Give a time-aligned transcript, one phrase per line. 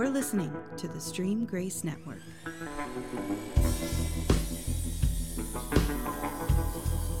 [0.00, 2.22] You're listening to the Stream Grace Network.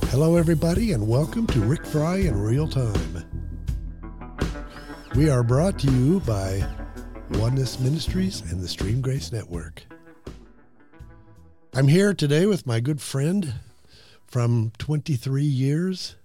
[0.04, 3.22] Hello, everybody, and welcome to Rick Fry in Real Time.
[5.14, 6.66] We are brought to you by
[7.32, 9.82] Oneness Ministries and the Stream Grace Network.
[11.74, 13.56] I'm here today with my good friend
[14.26, 16.16] from 23 years,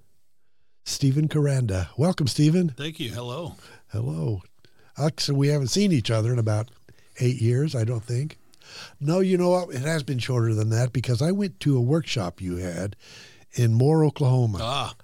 [0.85, 1.89] Stephen Caranda.
[1.97, 2.69] Welcome, Stephen.
[2.69, 3.11] Thank you.
[3.11, 3.57] Hello.
[3.89, 4.41] Hello.
[4.97, 6.69] Actually, we haven't seen each other in about
[7.19, 8.37] eight years, I don't think.
[8.99, 9.69] No, you know what?
[9.75, 12.95] It has been shorter than that because I went to a workshop you had
[13.53, 14.59] in Moore, Oklahoma.
[14.61, 14.95] Ah,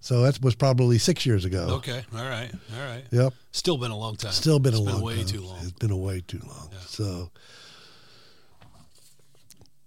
[0.00, 1.66] So that was probably six years ago.
[1.78, 2.04] okay.
[2.14, 2.50] All right.
[2.76, 3.04] All right.
[3.10, 3.32] Yep.
[3.52, 4.32] Still been a long time.
[4.32, 5.02] Still been It's a long time.
[5.02, 5.26] way time.
[5.26, 5.58] too long.
[5.62, 6.68] It's been a way too long.
[6.72, 6.78] Yeah.
[6.86, 7.30] So,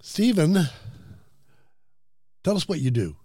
[0.02, 0.58] Stephen,
[2.44, 3.16] tell us what you do.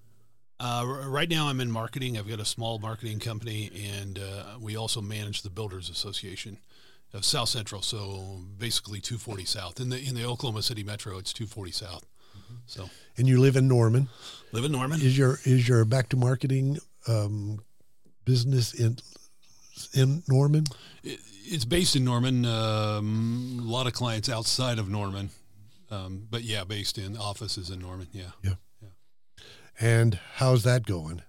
[0.63, 2.17] Uh, right now, I'm in marketing.
[2.17, 6.59] I've got a small marketing company, and uh, we also manage the Builders Association
[7.13, 7.83] of South Central.
[7.83, 11.19] So basically, 240 South in the in the Oklahoma City Metro.
[11.19, 12.07] It's 240 South.
[12.67, 14.09] So And you live in Norman.
[14.53, 15.01] live in Norman.
[15.01, 17.61] Is your is your back to marketing um,
[18.25, 18.99] business in
[19.95, 20.65] in Norman?
[21.03, 22.45] It, it's based in Norman.
[22.47, 25.31] Um, a lot of clients outside of Norman,
[25.91, 28.07] um, but yeah, based in offices in Norman.
[28.13, 28.31] Yeah.
[28.43, 28.55] Yeah,
[29.81, 31.23] And how's that going?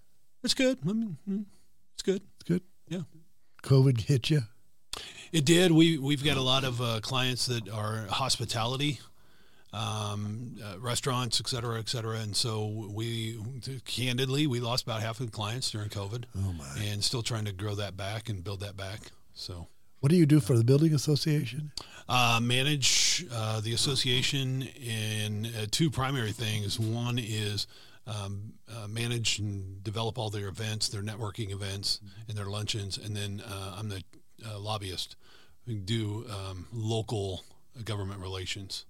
[0.43, 0.77] it's good.
[0.83, 1.45] I mean, mm,
[1.93, 2.21] it's good.
[2.35, 2.61] It's good.
[2.87, 3.01] Yeah.
[3.63, 4.41] COVID hit you.
[5.31, 5.71] It did.
[5.71, 8.99] We we've got a lot of uh, clients that are hospitality,
[9.71, 12.17] um, uh, restaurants, et cetera, et cetera.
[12.17, 13.39] And so we,
[13.85, 16.65] candidly, we lost about half of the clients during COVID, Oh my!
[16.83, 18.99] and still trying to grow that back and build that back.
[19.33, 19.67] So
[20.01, 21.71] What do you do for the building association?
[22.07, 26.79] uh, manage uh, the association in uh, two primary things.
[26.79, 27.65] One is
[28.05, 32.97] um, uh, manage and develop all their events, their networking events, and their luncheons.
[32.97, 34.03] And then uh, I'm the
[34.45, 35.15] uh, lobbyist.
[35.65, 37.43] We do um, local
[37.85, 38.85] government relations.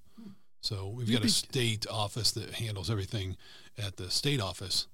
[0.61, 3.35] So we've got a state office that handles everything
[3.77, 4.87] at the state office.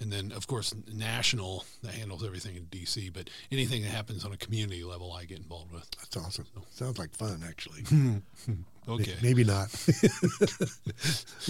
[0.00, 3.12] And then, of course, national that handles everything in DC.
[3.12, 5.90] But anything that happens on a community level, I get involved with.
[5.98, 6.46] That's awesome.
[6.70, 7.82] Sounds like fun, actually.
[8.88, 9.14] Okay.
[9.22, 9.66] Maybe not.
[9.88, 10.68] it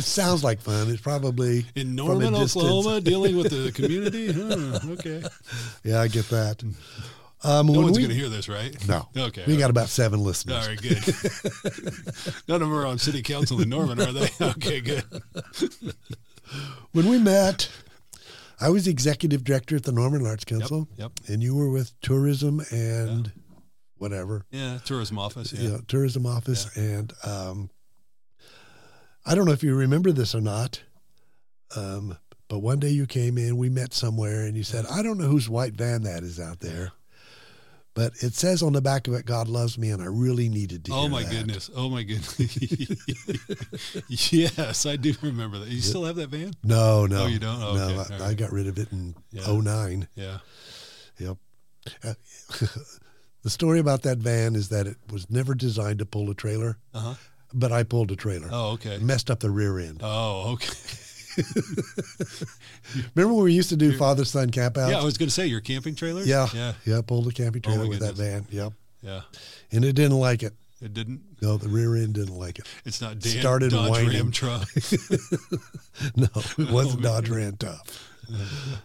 [0.04, 0.90] sounds like fun.
[0.90, 2.34] It's probably In Norman.
[2.34, 4.32] Oklahoma, dealing with the community?
[4.32, 5.22] Huh, okay.
[5.84, 6.62] Yeah, I get that.
[7.44, 8.76] Um, No one's going to hear this, right?
[8.88, 9.08] No.
[9.16, 9.44] Okay.
[9.46, 10.56] We got about seven listeners.
[10.56, 10.98] All right, good.
[12.48, 14.28] None of them are on city council in Norman, are they?
[14.40, 15.04] Okay, good.
[16.92, 17.68] When we met,
[18.60, 21.12] I was the executive director at the Norman Arts Council, Yep.
[21.28, 23.30] and you were with tourism and
[23.98, 25.52] whatever, Yeah, tourism office.
[25.52, 25.68] you Yeah.
[25.76, 26.74] know, tourism office.
[26.76, 27.70] And um,
[29.26, 30.82] I don't know if you remember this or not,
[31.76, 32.16] um,
[32.48, 35.26] but one day you came in, we met somewhere, and you said, I don't know
[35.28, 36.92] whose white van that is out there.
[37.94, 40.84] But it says on the back of it, God loves me, and I really needed
[40.84, 41.68] to Oh my that." goodness!
[41.74, 42.38] Oh my goodness!
[44.32, 45.68] yes, I do remember that.
[45.68, 46.52] You still have that van?
[46.62, 47.24] No, no.
[47.24, 47.60] Oh, you don't?
[47.60, 48.14] Oh, no, okay.
[48.14, 48.36] I right.
[48.36, 49.50] got rid of it in Yeah.
[49.50, 50.06] '09.
[50.14, 50.38] Yeah.
[51.18, 51.36] Yep.
[52.04, 52.14] Uh,
[53.48, 56.76] the story about that van is that it was never designed to pull a trailer,
[56.92, 57.14] Uh huh.
[57.54, 58.48] but I pulled a trailer.
[58.52, 58.98] Oh, okay.
[58.98, 60.00] Messed up the rear end.
[60.02, 60.74] Oh, okay.
[63.14, 64.90] Remember when we used to do father son campouts?
[64.90, 66.22] Yeah, I was going to say your camping trailer.
[66.24, 66.72] yeah, Yeah.
[66.84, 67.00] yeah.
[67.00, 68.46] Pulled a camping Oh, trailer with that van.
[68.50, 68.72] Yep.
[69.02, 69.20] Yeah.
[69.72, 70.52] And it didn't like it.
[70.82, 71.20] It didn't.
[71.40, 72.66] No, the rear end didn't like it.
[72.84, 74.08] It's not Dan, Started Dodge whining.
[74.10, 74.68] Ram truck.
[76.16, 76.28] No,
[76.58, 78.08] it wasn't Dodge Ram tough.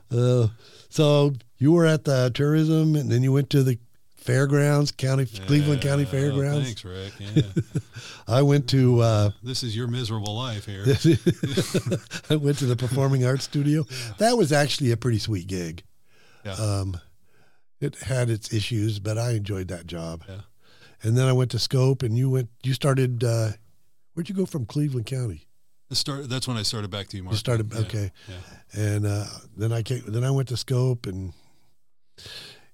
[0.10, 0.48] Uh,
[0.90, 3.78] so you were at the tourism, and then you went to the
[4.24, 6.10] fairgrounds, county Cleveland County Yeah.
[6.10, 6.66] Fairgrounds.
[6.66, 7.14] thanks, Rick.
[7.20, 7.80] Yeah.
[8.28, 9.00] I went to.
[9.02, 10.84] Uh, this is your miserable life here.
[12.30, 13.86] I went to the Performing Arts Studio.
[14.18, 15.84] That was actually a pretty sweet gig.
[16.46, 16.54] Yeah.
[16.54, 17.00] Um,
[17.82, 20.24] it had its issues, but I enjoyed that job.
[20.28, 20.42] Yeah.
[21.02, 22.50] And then I went to Scope, and you went.
[22.64, 23.24] You started.
[23.24, 23.50] Uh,
[24.14, 25.48] where'd you go from Cleveland County?
[25.92, 27.34] Start, that's when I started back to you, Mark.
[27.34, 28.82] You started Yeah, okay, Yeah.
[28.96, 29.26] and uh,
[29.56, 30.02] then I came.
[30.08, 31.34] Then I went to Scope, and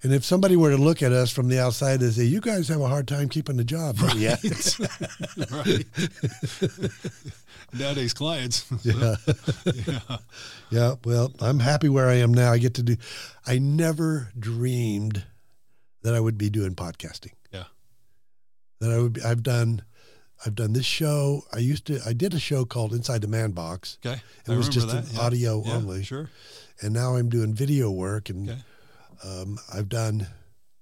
[0.03, 2.67] and if somebody were to look at us from the outside and say, "You guys
[2.69, 4.37] have a hard time keeping the job," yeah,
[5.51, 5.85] right.
[7.73, 8.65] Nowadays, clients.
[8.83, 9.15] yeah.
[9.85, 9.99] yeah.
[10.71, 12.51] Yeah, well, I'm happy where I am now.
[12.51, 12.95] I get to do.
[13.45, 15.23] I never dreamed
[16.03, 17.33] that I would be doing podcasting.
[17.51, 17.65] Yeah.
[18.79, 19.13] That I would.
[19.13, 19.83] Be, I've done.
[20.45, 21.43] I've done this show.
[21.53, 21.99] I used to.
[22.05, 24.21] I did a show called Inside the Man Box, Okay.
[24.47, 25.03] It I was just that.
[25.09, 25.21] an yeah.
[25.21, 26.03] audio Yeah, only.
[26.03, 26.29] Sure.
[26.81, 28.59] and now I'm doing video work, and Okay.
[29.23, 30.27] Um, I've done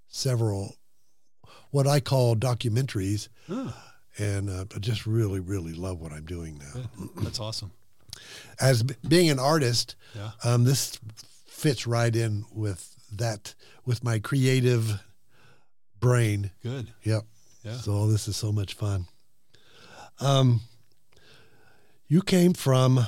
[0.08, 0.76] several
[1.72, 3.74] what I call documentaries, Oh,
[4.18, 6.84] and uh, I just really, really love what I'm doing now.
[7.22, 7.72] That's awesome.
[8.60, 10.32] As b- being an artist, Yeah.
[10.44, 10.98] um, this
[11.46, 13.54] fits right in with that
[13.86, 15.04] with my creative
[16.00, 16.52] brain.
[16.64, 16.88] Good.
[17.04, 17.24] Yep.
[17.64, 17.78] Yeah.
[17.78, 19.08] So this is so much fun.
[20.20, 20.62] Um,
[22.08, 23.06] you came from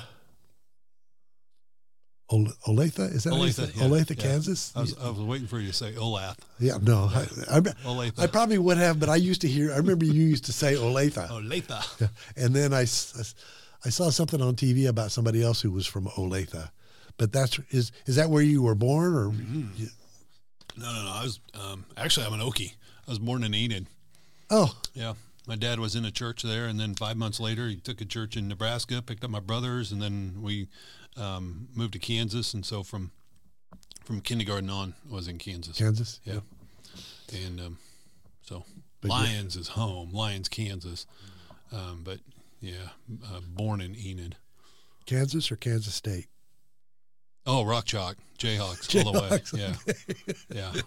[2.32, 4.24] Olathe, is that you Olathe, yeah, Olathe, yeah.
[4.24, 4.72] Kansas?
[4.76, 6.38] I was, I was waiting for you to say Olath.
[6.60, 7.26] yeah, no, I,
[7.58, 9.74] I, I probably would have, but I used to hear.
[9.74, 12.10] I remember you used to say Olathe, Olathe.
[12.38, 16.70] and then I, I, saw something on TV about somebody else who was from Olathe.
[17.18, 19.86] But that's is is that where you were born, or Mm-hmm.
[20.78, 21.12] No, no, no.
[21.12, 22.74] I was um, actually I'm an Okie.
[23.08, 23.88] I was born in Enid.
[24.52, 25.14] oh, Yeah.
[25.48, 28.06] My dad was in a church there, and then five months later, he took a
[28.06, 30.68] church in Nebraska, picked up my brothers, and then we
[31.20, 32.54] um, moved to Kansas.
[32.54, 33.12] And so from
[34.06, 35.78] from kindergarten on, I was in Kansas.
[35.78, 36.20] Kansas?
[36.24, 36.40] Yeah.
[37.46, 37.78] And um,
[38.42, 38.64] so
[39.02, 41.06] But you- Lyons is home, Lyons, Kansas.
[41.72, 42.20] Um, but
[42.62, 42.90] yeah,
[43.32, 44.36] uh, born in Enid.
[45.06, 46.28] Kansas or Kansas State?
[47.46, 49.30] Oh, Rock Chalk, Jayhawks, all the way.
[49.40, 50.74] Jayhawks, Yeah.
[50.76, 50.82] Yeah.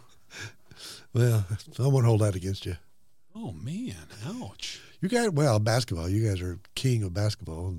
[1.13, 1.45] Well,
[1.79, 2.77] I won't hold that against you.
[3.35, 3.95] Oh, man.
[4.27, 4.81] Ouch.
[5.01, 6.09] You guys, well, basketball.
[6.09, 7.75] You guys are king of basketball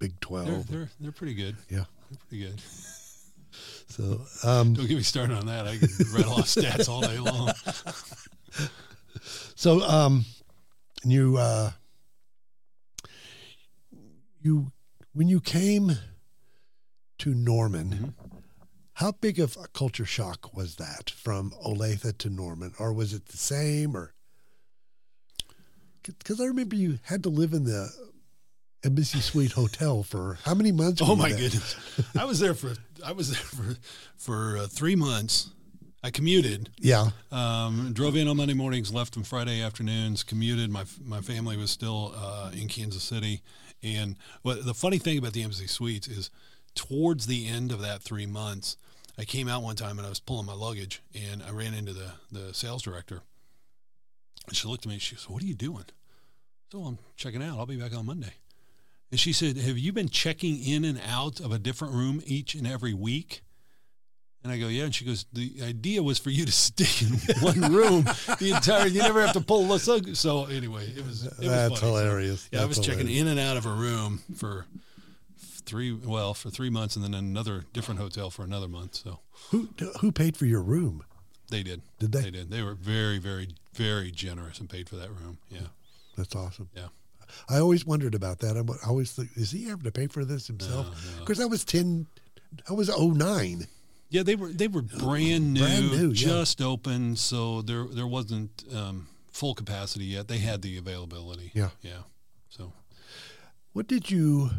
[0.00, 0.66] Big They're, Twelve.
[0.68, 1.56] they're, they're pretty good.
[1.68, 1.84] Yeah.
[2.10, 2.60] They're pretty good.
[3.88, 5.66] So, um, Don't get me started on that.
[5.66, 7.50] I can rattle off stats all day long.
[9.56, 10.24] so um,
[11.04, 11.72] you uh,
[14.40, 14.70] you
[15.12, 15.90] when you came
[17.18, 18.36] to Norman, Mm-hmm.
[18.94, 23.26] how big of a culture shock was that from Olathe to Norman, or was it
[23.26, 23.96] the same?
[23.96, 24.14] Or
[26.04, 27.90] because I remember you had to live in the
[28.82, 31.02] Embassy Suite Hotel for how many months?
[31.04, 31.76] Oh my goodness!
[32.18, 32.74] I was there for
[33.04, 33.76] I was there for
[34.16, 35.50] for uh, three months.
[36.02, 40.22] I commuted, Yeah, um, drove in on Monday mornings, left on Friday afternoons.
[40.22, 40.70] Commuted.
[40.70, 43.42] My my family was still uh, in Kansas City,
[43.82, 46.30] and what the funny thing about the Embassy Suites is,
[46.74, 48.78] towards the end of that three months,
[49.18, 51.92] I came out one time and I was pulling my luggage, and I ran into
[51.92, 53.20] the the sales director.
[54.46, 54.94] And she looked at me.
[54.94, 55.84] and She goes, "What are you doing?"
[56.72, 57.58] So I'm checking out.
[57.58, 58.32] I'll be back on Monday.
[59.10, 62.54] And she said, Have you been checking in and out of a different room each
[62.54, 63.42] and every week?
[64.42, 64.84] And I go, Yeah.
[64.84, 68.04] And she goes, The idea was for you to stay in one room
[68.38, 70.14] the entire you never have to pull the lug.
[70.16, 71.76] So anyway, it was it was that's funny.
[71.80, 72.48] So, hilarious.
[72.52, 74.66] yeah, I That's was checking in and out of a room for
[75.66, 78.94] three well, for three months and then another different hotel for another month.
[78.96, 79.18] So
[79.50, 79.68] Who
[80.00, 81.04] who paid for your room?
[81.50, 81.82] they did.
[81.98, 82.22] Did they?
[82.22, 82.50] They did.
[82.50, 85.38] They were very, very, very generous and paid for that room.
[85.50, 85.62] Yeah.
[86.16, 86.68] That's awesome.
[86.76, 86.88] Yeah.
[87.48, 88.56] I always wondered about that.
[88.56, 90.86] I'm, always think, is he having to pay for this himself?
[90.86, 91.18] No, no.
[91.20, 92.06] Of course, that was 10,
[92.68, 93.66] I was 09.
[94.08, 96.12] Yeah, they were they were brand new, Brand new, yeah.
[96.14, 100.26] just open, so there there wasn't um, full capacity yet.
[100.26, 101.52] They had the availability.
[101.54, 101.68] Yeah.
[101.80, 102.02] yeah.
[102.48, 102.72] So
[103.72, 104.50] What did you,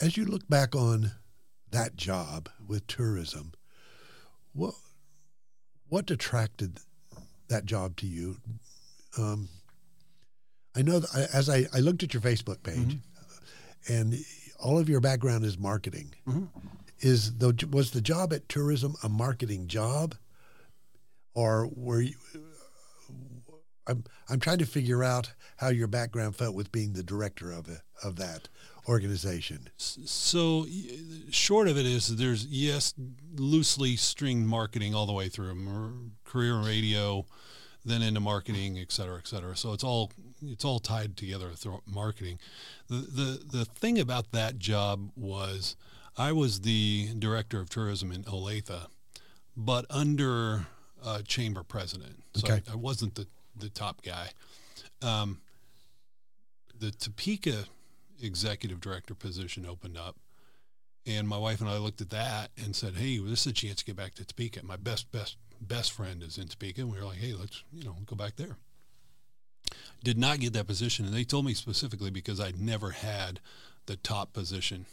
[0.00, 1.10] as you look back on
[1.72, 3.52] that job with tourism,
[4.52, 4.74] what,
[5.88, 6.78] what attracted
[7.48, 8.36] that job to you?
[9.18, 9.48] Um,
[10.76, 12.96] I know that I, as I, I looked at your Facebook page
[13.88, 14.14] and
[14.62, 16.14] all of your background is marketing.
[16.28, 16.48] Mhm.
[17.00, 20.14] Is the, was the job at tourism a marketing job
[21.34, 22.14] or were you,
[23.86, 27.68] I'm I'm trying to figure out how your background felt with being the director of
[27.68, 28.48] it of that
[28.88, 29.68] organization.
[29.78, 30.66] so
[31.30, 32.92] short of it is there's yes
[33.34, 37.24] loosely stringed marketing all the way through career radio,
[37.84, 39.56] then into marketing, et cetera, et cetera.
[39.56, 40.10] So it's all
[40.42, 42.38] it's all tied together through marketing.
[42.88, 45.76] The the the thing about that job was
[46.16, 48.86] I was the director of tourism in Olathe,
[49.56, 50.66] but under
[51.04, 52.22] a chamber president.
[52.34, 52.62] So Okay.
[52.68, 53.26] I, I wasn't the
[53.56, 54.30] the top guy.
[55.02, 55.40] Um,
[56.78, 57.64] the Topeka
[58.22, 60.16] executive director position opened up.
[61.06, 63.76] And my wife and I looked at that and said, "Hey, this is a chance
[63.76, 64.64] to get back to Topeka.
[64.64, 67.84] My best, best, best friend is in Topeka." And we were like, "Hey, let's, you
[67.84, 68.56] know, go back there."
[70.02, 73.40] Did not get that position, and they told me specifically because I'd never had
[73.86, 74.86] the top position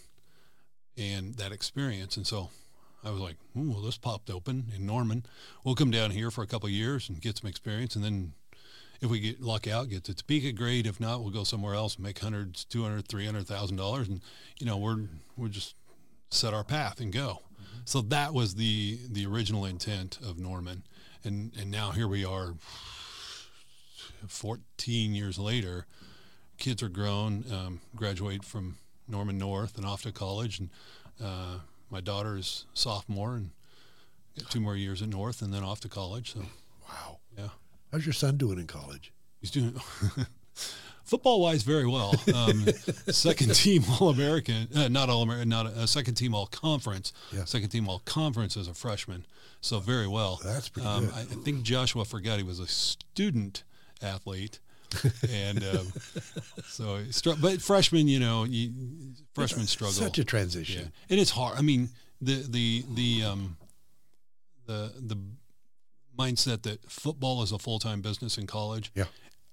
[0.98, 2.50] and that experience, and so
[3.04, 5.26] I was like, "Ooh, well, this popped open in Norman.
[5.64, 8.34] We'll come down here for a couple years and get some experience, and then
[9.02, 10.88] if we get luck out, get to Topeka, great.
[10.88, 14.08] If not, we'll go somewhere else and make hundreds, two hundred, three hundred thousand dollars,
[14.08, 14.22] and
[14.60, 15.76] you know we're we're just
[16.30, 17.42] set our path and go.
[17.86, 20.84] So that was the the original intent of Norman,
[21.24, 22.54] and and now here we are,
[24.28, 25.86] fourteen years later.
[26.58, 30.70] Kids are grown, um, graduate from Norman North and off to college, and
[31.24, 31.60] uh,
[31.92, 33.52] my daughter is sophomore and
[34.40, 36.34] got two more years at North, and then off to college.
[36.34, 36.42] So
[36.90, 37.20] Wow.
[37.38, 37.50] yeah.
[37.92, 39.14] How's your son doing in college?
[39.40, 39.76] He's doing
[41.08, 42.14] football wise, very well.
[42.36, 42.66] Um,
[43.10, 47.14] second team All American, uh, not All American, not a, a, second team All Conference.
[47.32, 47.46] Yeah.
[47.46, 49.26] Second team All Conference as a freshman,
[49.62, 50.40] so very well.
[50.44, 51.14] That's pretty um, good.
[51.16, 53.64] I, I think Joshua forgot he was a student
[54.04, 54.60] athlete.
[55.30, 55.92] and um,
[56.68, 57.00] so,
[57.42, 58.72] but freshman, you know, you,
[59.34, 59.94] freshmen struggle.
[59.94, 60.84] Such a transition.
[60.84, 61.58] Yeah, and it's hard.
[61.58, 61.90] I mean,
[62.22, 63.58] the the the um
[64.66, 65.18] the the
[66.18, 68.92] mindset that football is a full time business in college.
[68.96, 69.06] Yeah,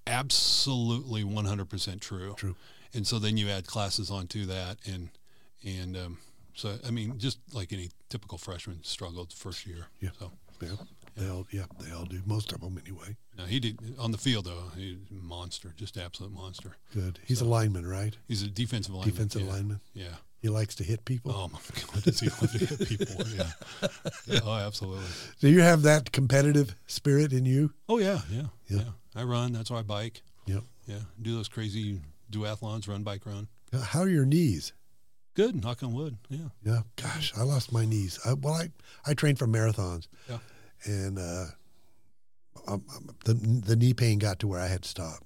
[0.06, 2.34] absolutely one hundred percent true.
[2.36, 2.56] True.
[2.92, 5.10] And so then you add classes onto that, and
[5.64, 6.18] and um,
[6.54, 9.86] so I mean, just like any typical freshman struggled first year.
[10.00, 10.10] Yeah.
[10.18, 10.32] So.
[10.62, 10.68] Yeah.
[11.16, 12.20] They all, yeah, they all do.
[12.26, 13.16] Most of them, anyway.
[13.38, 14.64] No, he did on the field though.
[14.76, 16.76] He's a monster, just absolute monster.
[16.92, 17.18] Good.
[17.24, 18.16] He's So- a lineman, right?
[18.28, 19.10] He's a defensive lineman.
[19.14, 19.52] Defensive yeah.
[19.52, 19.80] lineman.
[19.92, 20.14] Yeah.
[20.42, 21.32] He likes to hit people.
[21.34, 21.58] Oh my
[21.92, 23.26] God, does he love to hit people?
[23.34, 23.50] Yeah.
[24.26, 24.40] yeah.
[24.44, 25.04] Oh, absolutely.
[25.40, 27.72] Do you have that competitive spirit in you?
[27.88, 28.78] Oh yeah, yeah, Yeah.
[28.78, 28.90] yeah.
[29.16, 29.52] I run.
[29.52, 30.22] That's why I bike.
[30.46, 30.62] Yep.
[30.86, 30.98] Yeah.
[31.22, 33.48] Do those crazy duathlons, run, bike, run.
[33.72, 34.72] How are your knees?
[35.34, 35.64] Good.
[35.64, 36.18] Knock on wood.
[36.28, 36.48] Yeah.
[36.62, 36.80] Yeah.
[36.96, 38.20] Gosh, I lost my knees.
[38.24, 38.68] I, well, I
[39.06, 40.08] I trained for marathons.
[40.28, 40.38] Yeah.
[40.86, 41.46] And uh,
[42.66, 45.24] um, um, the the knee pain got to where I had to stop.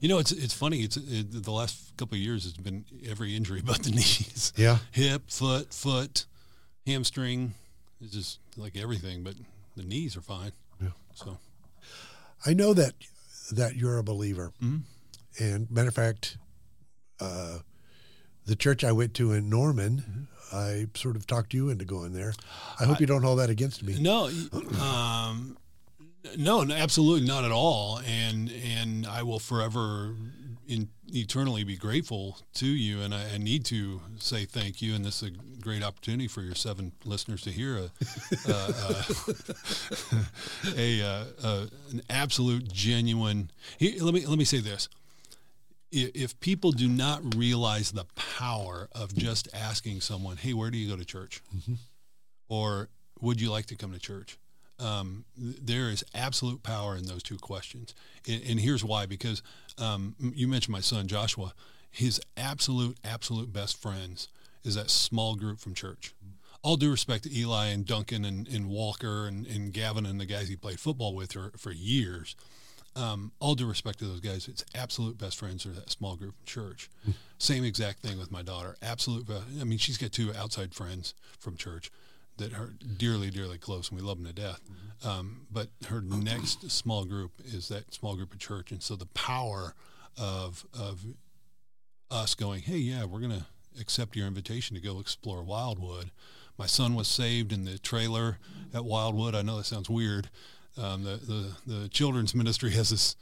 [0.00, 0.80] You know, it's it's funny.
[0.80, 2.46] It's it, the last couple of years.
[2.46, 4.78] It's been every injury but the knees, Yeah.
[4.92, 6.26] hip, foot, foot,
[6.86, 7.54] hamstring.
[8.00, 9.34] It's just like everything, but
[9.76, 10.52] the knees are fine.
[10.80, 10.88] Yeah.
[11.14, 11.38] So
[12.46, 12.94] I know that
[13.52, 14.82] that you're a believer, Mhm.
[15.38, 16.38] and matter of fact,
[17.20, 17.58] uh,
[18.46, 22.32] the church I went to in Norman, I sort of talked you into going there.
[22.78, 23.98] I hope you don't hold that against me.
[24.00, 24.30] no,
[24.80, 25.56] um,
[26.36, 28.00] no, absolutely not at all.
[28.06, 30.14] And and I will forever,
[30.66, 33.00] in, eternally be grateful to you.
[33.00, 34.94] And I, I need to say thank you.
[34.94, 37.90] And this is a great opportunity for your seven listeners to hear a
[38.48, 39.02] uh,
[40.76, 43.50] a, uh, uh, an absolute genuine.
[43.78, 44.88] Here, let me let me say this.
[45.94, 50.90] If people do not realize the power of just asking someone, "Hey, where do you
[50.90, 51.42] go to church?"
[52.48, 52.88] or
[53.20, 54.38] "Would you like to come to church?"
[54.78, 57.94] um, th- there is absolute power in those two questions.
[58.28, 59.42] And, and here's why because
[59.78, 61.54] um, you mentioned my son Joshua.
[61.90, 64.28] His absolute, absolute best friends
[64.64, 66.12] is that small group from church.
[66.62, 70.26] All due respect to Eli and Duncan and, and Walker and, and Gavin and the
[70.26, 72.34] guys he played football with for, for years.
[72.96, 76.34] Um, all due respect to those guys, it's absolute best friends are that small group
[76.40, 76.88] in church.
[77.38, 78.76] Same exact thing with my daughter.
[78.82, 79.26] Absolute.
[79.60, 81.90] I mean, she's got two outside friends from church
[82.36, 84.60] that are dearly, dearly close, and we love them to death.
[85.04, 89.06] Um, but her next small group is that small group of church, and so the
[89.06, 89.74] power
[90.16, 91.04] of of
[92.10, 93.46] us going, hey, yeah, we're gonna
[93.80, 96.10] accept your invitation to go explore Wildwood.
[96.56, 98.38] My son was saved in the trailer
[98.72, 99.34] at Wildwood.
[99.34, 100.30] I know that sounds weird.
[100.76, 103.16] Um, the, the the children's ministry has this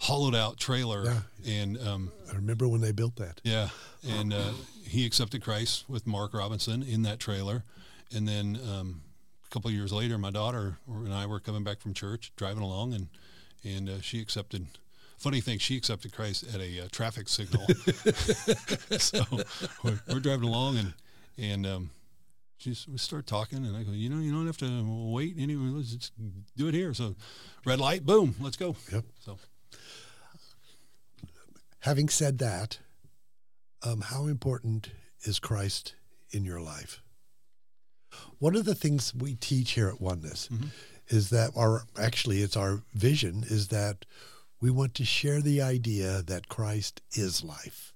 [0.00, 1.20] hollowed out trailer, Yeah.
[1.46, 3.40] and um, I remember when they built that.
[3.44, 3.68] yeah,
[4.08, 4.52] and uh,
[4.86, 7.62] he accepted Christ with Mark Robinson in that trailer,
[8.14, 9.02] and then um,
[9.46, 12.62] a couple of years later, my daughter and I were coming back from church, driving
[12.62, 13.08] along, and
[13.64, 14.66] and uh, she accepted.
[15.16, 17.64] Funny thing, she accepted Christ at a uh, traffic signal.
[18.98, 19.24] so
[19.82, 20.94] we're, we're driving along, and
[21.38, 21.90] and um,
[22.64, 25.66] she's we start talking, and I go, you know, you don't have to wait anyway.
[25.66, 26.12] Let's just
[26.56, 26.94] do it here.
[26.94, 27.14] So,
[27.64, 28.74] red light, boom, let's go.
[28.90, 29.04] Yep.
[29.20, 29.38] So.
[31.80, 32.78] Having said that,
[33.82, 34.88] um, how important
[35.22, 35.94] is Christ
[36.30, 37.02] in your life?
[38.38, 40.70] One of the things we teach here at Oneness Mhm.
[41.08, 44.06] is that, or actually, it's our vision, is that
[44.60, 47.92] we want to share the idea that Christ is life.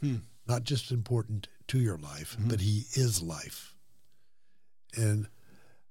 [0.00, 0.18] Hmm.
[0.46, 2.48] Not just important to your life, Mhm.
[2.48, 3.74] but He is life.
[4.96, 5.28] And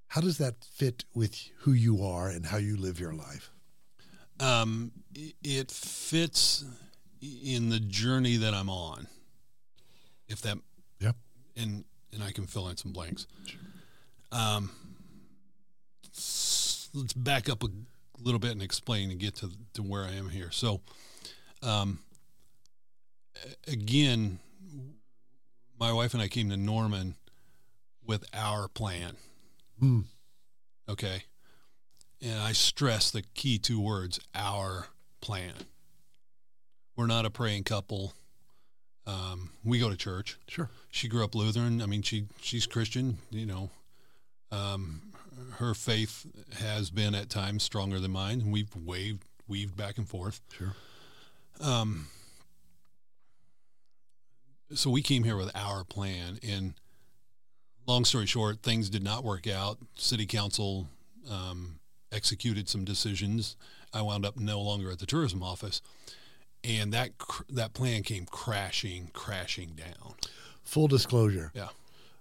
[0.08, 3.50] how does that fit with who you are and how you live your life?
[4.40, 4.90] um,
[5.44, 6.64] it fits
[7.20, 9.06] in the journey that I'm on.
[10.26, 10.58] If that,
[10.98, 11.16] Yep.
[11.56, 13.26] and and I can fill in some blanks.
[14.32, 14.70] Um,
[16.12, 17.68] let's back up a
[18.18, 20.50] little bit and explain and get to to where I am here.
[20.50, 20.82] So,
[21.62, 22.02] um,
[23.68, 24.40] again,
[25.78, 27.16] my wife and I came to Norman
[28.06, 29.16] with our plan.
[29.78, 30.00] Hmm.
[30.88, 31.24] Okay.
[32.22, 34.88] And I stress the key two words our
[35.20, 35.52] plan.
[36.96, 38.14] We're not a praying couple.
[39.06, 40.38] Um, we go to church.
[40.48, 40.70] Sure.
[40.90, 41.82] She grew up Lutheran.
[41.82, 43.18] I mean, she she's Christian.
[43.30, 43.70] You know,
[44.50, 45.02] um,
[45.58, 46.26] her faith
[46.58, 50.40] has been at times stronger than mine, and we've waved weaved back and forth.
[50.56, 50.74] Sure.
[51.60, 52.06] Um,
[54.72, 56.74] so we came here with our plan, and
[57.86, 59.78] long story short, things did not work out.
[59.96, 60.88] City council
[61.30, 61.78] um,
[62.12, 63.56] executed some decisions.
[63.92, 65.80] I wound up no longer at the tourism office,
[66.62, 70.14] and that cr- that plan came crashing, crashing down.
[70.64, 71.52] Full disclosure.
[71.54, 71.68] Yeah.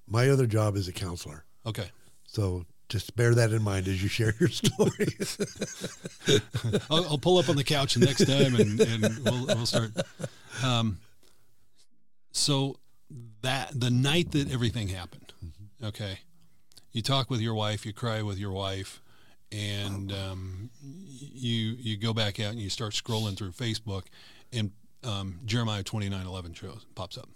[0.07, 1.45] My other job is a counselor.
[1.65, 1.89] Okay.
[2.27, 5.38] So just bear that in mind as you share your stories.
[6.89, 9.91] I'll, I'll pull up on the couch next time and, and we'll, we'll start.
[10.63, 11.00] Um,
[12.33, 12.79] so
[13.41, 15.31] that the night that everything happened,
[15.81, 16.19] okay,
[16.91, 19.01] you talk with your wife, you cry with your wife,
[19.51, 24.03] and um, you you go back out and you start scrolling through Facebook,
[24.51, 24.71] and
[25.03, 27.29] um, Jeremiah twenty nine eleven shows pops up.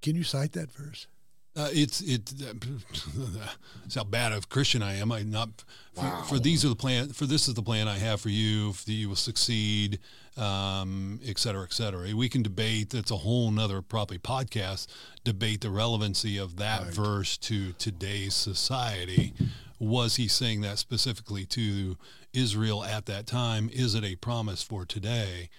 [0.00, 1.06] Can you cite that verse?
[1.54, 2.32] Uh, it's it.
[3.84, 5.12] it's how bad of Christian I am.
[5.12, 7.10] I not for, for, these are the plan.
[7.10, 8.72] For this is the plan I have for you.
[8.72, 9.98] That you will succeed,
[10.38, 12.14] um, et cetera, et cetera.
[12.14, 12.90] We can debate.
[12.90, 14.86] That's a whole nother probably podcast.
[15.24, 16.94] Debate the relevancy of that right.
[16.94, 19.34] verse to today's society.
[19.78, 21.98] Was he saying that specifically to
[22.32, 23.68] Israel at that time?
[23.70, 25.50] Is it a promise for today?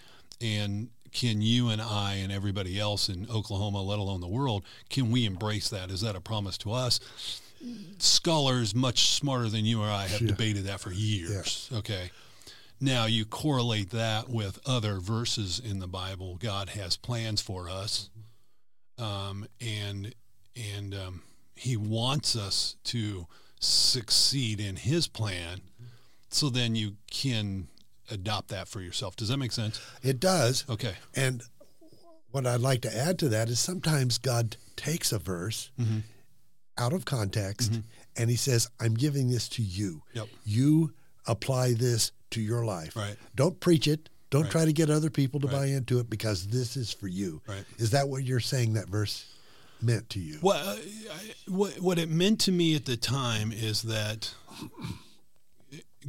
[0.42, 5.12] And can you and I and everybody else in Oklahoma, let alone the world, can
[5.12, 5.90] we embrace that?
[5.92, 7.00] Is that a promise to us?
[8.00, 11.70] Scholars much smarter than you or I have debated that for years.
[11.72, 12.12] Okay.
[12.82, 16.36] Now you correlate that with other verses in the Bible.
[16.36, 18.10] God has plans for us,
[18.98, 20.14] um, and
[20.58, 21.22] and um,
[21.56, 23.28] He wants us to
[23.62, 25.62] succeed in His plan.
[26.30, 27.70] So then you can
[28.10, 29.16] adopt that for yourself.
[29.16, 29.80] Does that make sense?
[30.02, 30.66] It does.
[30.70, 30.94] Okay.
[31.16, 31.42] And
[32.32, 36.00] what I'd like to add to that is sometimes God takes a verse mm-hmm.
[36.78, 37.82] out of context mm-hmm.
[38.18, 40.02] and he says, I'm giving this to you.
[40.14, 40.28] Yep.
[40.44, 40.94] You
[41.28, 42.96] apply this to your life.
[42.96, 43.16] Right.
[43.36, 44.10] Don't preach it.
[44.30, 44.52] Don't right.
[44.52, 45.58] try to get other people to right.
[45.58, 47.42] buy into it because this is for you.
[47.48, 47.64] Right.
[47.78, 49.32] Is that what you're saying that verse
[49.80, 50.40] meant to you?
[50.42, 54.34] Well, uh, I, what, what it meant to me at the time is that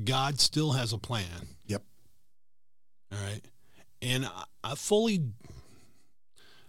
[0.02, 1.48] God still has a plan.
[3.14, 3.40] All right.
[4.02, 5.20] And I, I fully,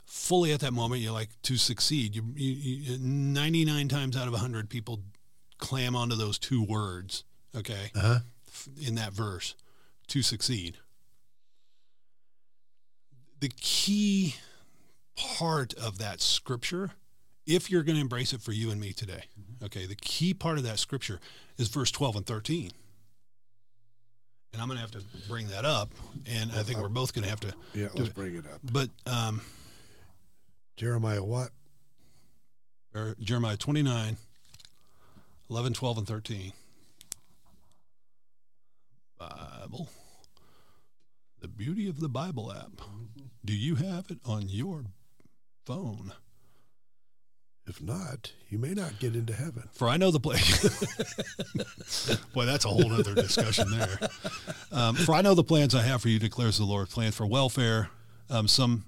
[0.06, 4.34] fully at that moment, you're like, to succeed, you, you, you 99 times out of
[4.34, 5.02] 100 people
[5.58, 7.24] clam onto those two words,
[7.56, 8.20] okay, uh-huh.
[8.82, 9.56] in that verse,
[10.08, 10.78] to succeed.
[13.40, 14.36] The key
[15.16, 16.92] part of that scripture,
[17.46, 19.26] if you're going to embrace it for you and me today,
[19.64, 21.20] okay, the key part of that scripture
[21.58, 22.72] is verse 12 and 13
[24.56, 25.90] and I'm going to have to bring that up,
[26.26, 27.54] and I think we're both going to have to.
[27.74, 28.16] Yeah, let's it.
[28.16, 28.62] bring it up.
[28.64, 29.42] But um,
[30.78, 31.50] Jeremiah what?
[33.20, 34.16] Jeremiah 29,
[35.50, 36.54] 11, 12, and 13.
[39.20, 39.90] Bible.
[41.42, 42.82] The beauty of the Bible app.
[43.44, 44.86] Do you have it on your
[45.66, 46.14] phone?
[47.68, 49.64] If not, you may not get into heaven.
[49.74, 50.62] For I know the place.
[52.34, 54.00] Boy, that's a whole other discussion there.
[54.72, 56.90] Um, for I know the plans I have for you, declares the Lord.
[56.90, 57.90] Plans for welfare,
[58.30, 58.86] um, some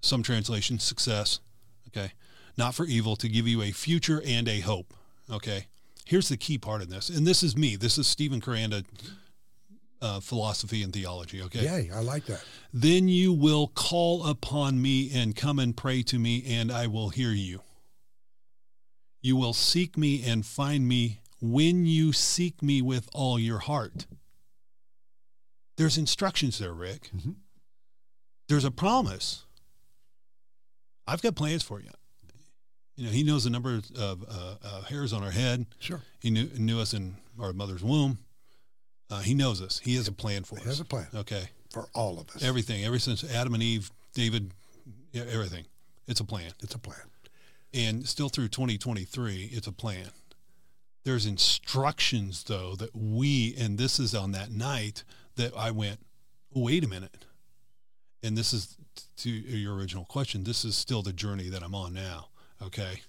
[0.00, 1.40] some translations, success.
[1.88, 2.12] Okay,
[2.56, 4.94] not for evil, to give you a future and a hope.
[5.28, 5.66] Okay,
[6.04, 7.74] here's the key part in this, and this is me.
[7.74, 8.84] This is Stephen Kuranda.
[10.02, 11.40] Uh, philosophy and theology.
[11.40, 11.64] Okay.
[11.64, 12.44] Yay, I like that.
[12.70, 17.08] Then you will call upon me and come and pray to me, and I will
[17.08, 17.62] hear you.
[19.20, 24.06] You will seek me and find me when you seek me with all your heart.
[25.76, 27.10] There's instructions there, Rick.
[27.14, 27.32] Mm-hmm.
[28.48, 29.44] There's a promise.
[31.06, 31.90] I've got plans for you.
[32.96, 35.66] You know, he knows the number of uh, uh, hairs on our head.
[35.78, 36.00] Sure.
[36.20, 38.18] He knew, knew us in our mother's womb.
[39.10, 39.78] Uh, he knows us.
[39.80, 40.64] He has a plan for he us.
[40.64, 41.06] He has a plan.
[41.14, 41.50] Okay.
[41.70, 42.42] For all of us.
[42.42, 42.84] Everything.
[42.84, 44.52] Ever since Adam and Eve, David,
[45.14, 45.66] everything.
[46.08, 46.52] It's a plan.
[46.62, 46.96] It's a plan
[47.76, 50.08] and still through 2023 it's a plan.
[51.04, 55.04] There's instructions though that we and this is on that night
[55.36, 56.00] that i went
[56.52, 57.26] wait a minute.
[58.22, 58.76] And this is
[59.18, 62.28] to your original question this is still the journey that i'm on now
[62.62, 63.02] okay?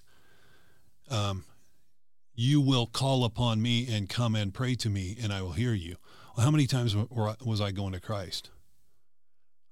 [1.10, 1.44] Um,
[2.34, 5.72] you will call upon me and come and pray to me and i will hear
[5.72, 5.96] you.
[6.36, 8.50] Well, how many times was i going to christ?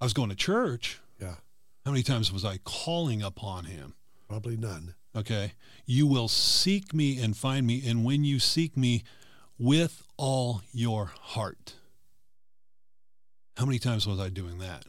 [0.00, 1.00] I was going to church.
[1.20, 1.36] Yeah.
[1.84, 3.94] How many times was i calling upon him
[4.28, 4.94] Probably none.
[5.14, 5.52] Okay.
[5.86, 7.82] You will seek me and find me.
[7.86, 9.04] And when you seek me
[9.58, 11.74] with all your heart.
[13.56, 14.84] How many times was I doing that?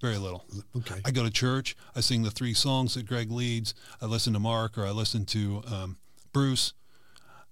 [0.00, 0.44] Very little.
[0.76, 1.00] Okay.
[1.04, 1.76] I go to church.
[1.94, 3.74] I sing the three songs that Greg leads.
[4.00, 5.96] I listen to Mark or I listen to um,
[6.32, 6.72] Bruce.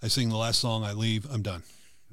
[0.03, 0.85] I sing the last song.
[0.85, 1.27] I leave.
[1.31, 1.63] I'm done.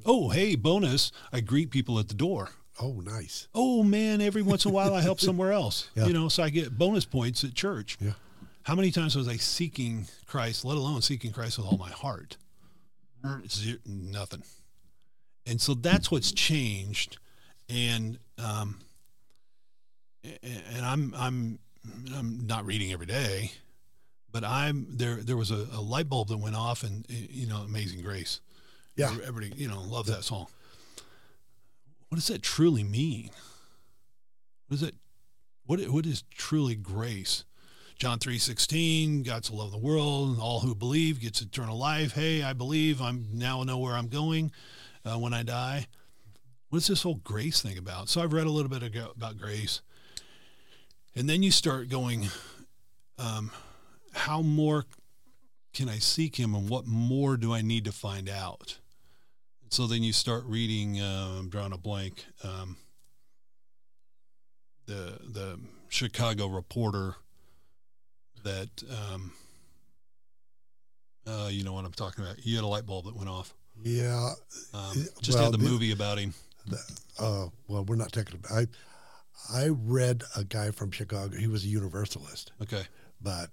[0.05, 1.11] Oh, hey, bonus.
[1.33, 2.49] I greet people at the door.
[2.79, 3.47] Oh, nice.
[3.55, 5.89] Oh man, every once in a while I help somewhere else.
[5.95, 6.05] Yeah.
[6.05, 7.97] You know, so I get bonus points at church.
[7.99, 8.11] Yeah.
[8.63, 12.37] How many times was I seeking Christ, let alone seeking Christ with all my heart?
[13.49, 14.43] Zero, nothing.
[15.45, 17.17] And so that's what's changed.
[17.69, 18.79] And um,
[20.43, 21.59] and I'm I'm
[22.15, 23.51] I'm not reading every day,
[24.31, 25.15] but I'm there.
[25.15, 28.41] There was a, a light bulb that went off, and you know, Amazing Grace.
[28.95, 29.11] Yeah.
[29.25, 30.47] everybody you know loves that song.
[32.09, 33.31] What does that truly mean?
[34.67, 34.95] What is it?
[35.65, 37.43] What what is truly grace?
[37.99, 39.23] John three sixteen.
[39.23, 42.13] God so loved the world, and all who believe gets eternal life.
[42.13, 43.01] Hey, I believe.
[43.01, 44.51] I'm now know where I'm going
[45.03, 45.87] uh, when I die.
[46.69, 48.09] What is this whole grace thing about?
[48.09, 48.83] So I've read a little bit
[49.15, 49.81] about grace,
[51.15, 52.27] and then you start going,
[53.17, 53.51] um,
[54.13, 54.85] how more
[55.73, 58.79] can I seek Him, and what more do I need to find out?
[59.69, 60.99] So then you start reading.
[61.01, 62.25] Uh, I'm drawing a blank.
[62.43, 62.77] Um,
[64.85, 67.15] the the Chicago reporter
[68.43, 68.69] that
[69.11, 69.33] um,
[71.25, 72.37] uh, you know what I'm talking about.
[72.39, 73.53] He had a light bulb that went off.
[73.83, 74.31] Yeah.
[74.73, 76.33] Um, just Well, had the, the- movie about him.
[76.65, 76.77] The,
[77.19, 78.51] uh, well, we're not talking about.
[78.51, 78.67] I
[79.53, 81.37] I read a guy from Chicago.
[81.37, 82.83] He was a Universalist, Okay,
[83.21, 83.49] but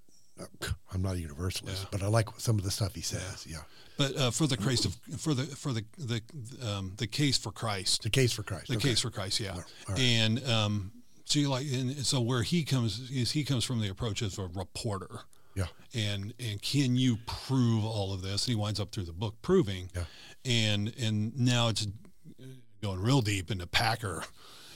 [0.93, 1.83] I'm not a Universalist.
[1.83, 1.89] Yeah.
[1.93, 3.47] But I like some of the stuff he says.
[3.49, 3.59] Yeah,
[3.97, 6.23] but uh, for the Christ of for the for the the
[6.67, 8.69] um, the case for Christ, the case for Christ.
[8.69, 8.89] the Okay.
[8.91, 9.57] case for Christ, yeah.
[9.89, 9.99] Right.
[9.99, 10.93] And um,
[11.25, 14.37] so you like, and so where he comes is he comes from the approach of
[14.39, 15.21] a reporter.
[15.57, 15.67] Yeah.
[15.95, 18.47] and and can you prove all of this?
[18.47, 19.89] And he winds up through the book proving.
[19.95, 20.05] Yeah.
[20.45, 21.87] And and now it's
[22.83, 24.25] going real deep into Packer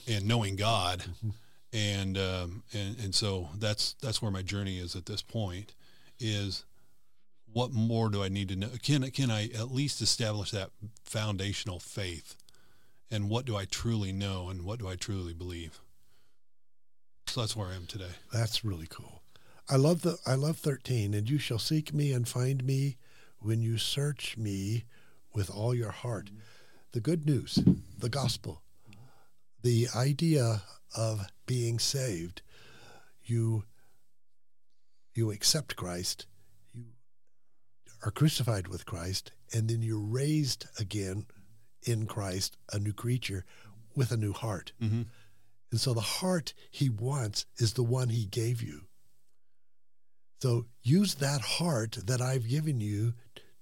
[0.07, 1.29] and knowing God, Mm-hmm.
[1.71, 5.73] And um, and and so that's that's where my journey is at this point.
[6.19, 6.65] Is
[7.51, 8.69] what more do I need to know?
[8.83, 10.71] Can can I at least establish that
[11.03, 12.35] foundational faith?
[13.11, 14.49] And what do I truly know?
[14.49, 15.79] And what do I truly believe?
[17.27, 18.11] So that's where I am today.
[18.31, 19.21] That's really cool.
[19.69, 22.97] I love the I love 13 and you shall seek me and find me
[23.39, 24.85] when you search me
[25.33, 26.31] with all your heart.
[26.91, 27.59] The good news,
[27.97, 28.63] the gospel,
[29.61, 30.63] the idea
[30.95, 32.43] of being saved.
[33.23, 33.63] You
[35.15, 36.27] you accept Christ,
[36.75, 36.85] you
[38.05, 41.25] are crucified with Christ, and then you're raised again
[41.81, 43.45] in Christ, a new creature
[43.95, 44.73] with a new heart.
[44.79, 45.01] Mm-hmm.
[45.71, 48.81] And so the heart he wants is the one he gave you.
[50.43, 53.15] So use that heart that I've given you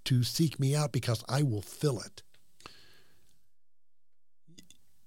[0.06, 2.22] to seek me out because I will fill it.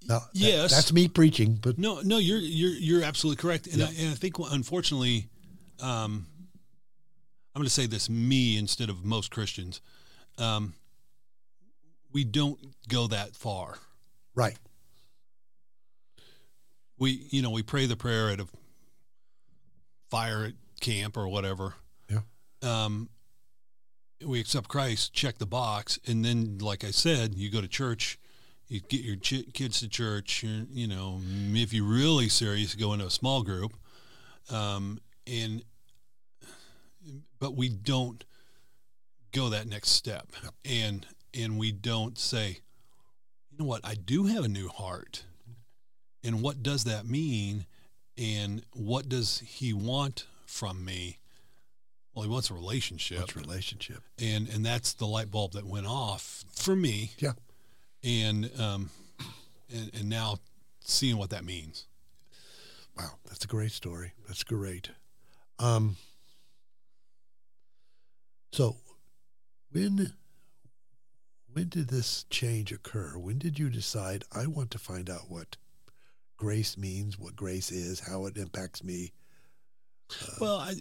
[0.06, 0.70] Now, that- Yes.
[0.70, 3.86] that's me preaching, but No, no, you're you're you're absolutely correct, and, Yeah.
[3.86, 5.28] I, and I think unfortunately,
[5.80, 6.26] um,
[7.54, 9.80] I'm going to say this me instead of most Christians.
[10.38, 10.74] Um,
[12.12, 12.58] we don't
[12.88, 13.78] go that far.
[14.34, 14.56] right.
[16.98, 18.46] We you know we pray the prayer at a
[20.10, 21.74] fire camp or whatever.
[22.10, 22.20] Yeah.
[22.62, 23.08] Um,
[24.24, 28.18] we accept Christ, check the box, and then, like I said, you go to church.
[28.70, 30.44] You get your ch- kids to church.
[30.44, 31.20] You, know,
[31.52, 33.74] if you're really serious, go into a small group.
[34.48, 35.62] Um, and
[37.40, 38.22] but we don't
[39.33, 40.28] go that next step,
[40.64, 41.04] and
[41.35, 42.59] and we don't say,
[43.50, 45.24] you know what, I do have a new heart,
[46.22, 47.66] and what does that mean,
[48.16, 51.18] and what does He want from me?
[52.14, 54.02] Well, He wants a relationship That's relationship.
[54.18, 57.12] and and that's the light bulb that went off for me.
[57.18, 57.33] Yeah.
[58.02, 58.90] And um,
[59.72, 60.38] and and now
[60.80, 61.86] seeing what that means.
[62.96, 64.12] Wow, that's a great story.
[64.26, 64.90] That's great.
[65.58, 65.96] Um,
[68.52, 68.76] so,
[69.70, 70.12] when
[71.52, 73.16] when did this change occur?
[73.16, 75.56] When did you decide I want to find out what
[76.36, 79.12] grace means, what grace is, how it impacts me?
[80.40, 80.74] Well, I,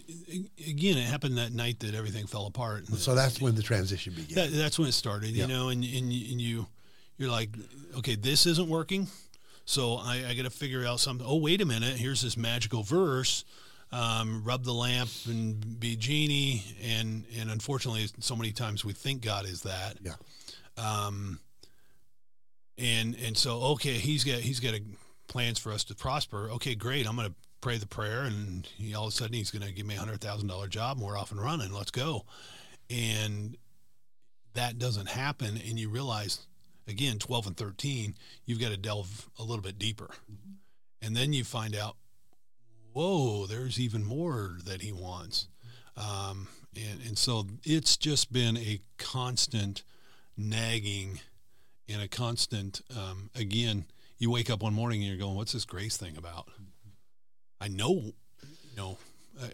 [0.68, 2.88] again, it happened that night that everything fell apart.
[2.88, 4.36] So that's when the transition began.
[4.36, 6.66] that, that's when it started, you know, and and and you
[7.20, 7.50] you're like,
[7.98, 9.08] okay, this isn't working,
[9.66, 11.26] so I, I got to figure out something.
[11.28, 13.46] Oh, wait a minute, here's this magical verse.
[13.92, 19.24] Um, rub the lamp and be genie, and and unfortunately, so many times we think
[19.24, 19.98] God is that.
[20.04, 20.14] Yeah.
[20.78, 21.40] Um,
[22.78, 24.82] and and so okay, he's got he's got a,
[25.28, 26.50] plans for us to prosper.
[26.52, 27.08] Okay, great.
[27.08, 29.74] I'm going to pray the prayer, and he, all of a sudden he's going to
[29.74, 31.72] give me a hundred thousand dollar job, and we're off and running.
[31.72, 32.26] Let's go.
[32.90, 33.56] And
[34.56, 36.40] that doesn't happen, and you realize
[36.90, 40.10] again, twelve and thirteen, you've got to delve a little bit deeper,
[41.02, 41.96] and then you find out,
[42.94, 45.48] whoa, there's even more that he wants.
[45.96, 49.84] Um, and, and so it's just been a constant
[50.38, 51.20] nagging
[51.90, 53.86] and a constant, um, again,
[54.18, 56.48] you wake up one morning and you're going, what's this grace thing about?
[57.60, 58.98] I know, you know,
[59.42, 59.48] uh,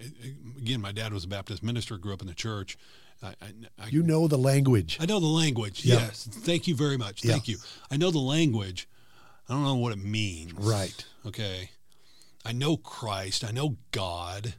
[0.57, 2.77] again, my dad was a Baptist minister, grew up in the church.
[3.23, 3.33] I, I,
[3.79, 4.97] I, you know the language.
[4.99, 5.83] I know the language.
[5.85, 5.95] Yeah.
[5.95, 6.27] Yes.
[6.31, 7.23] Thank you very much.
[7.23, 7.31] Yeah.
[7.31, 7.57] Thank you.
[7.89, 8.87] I know the language.
[9.49, 10.53] I don't know what it means.
[10.53, 11.05] Right.
[11.25, 11.69] Okay.
[12.45, 14.53] I know Christ, I know God,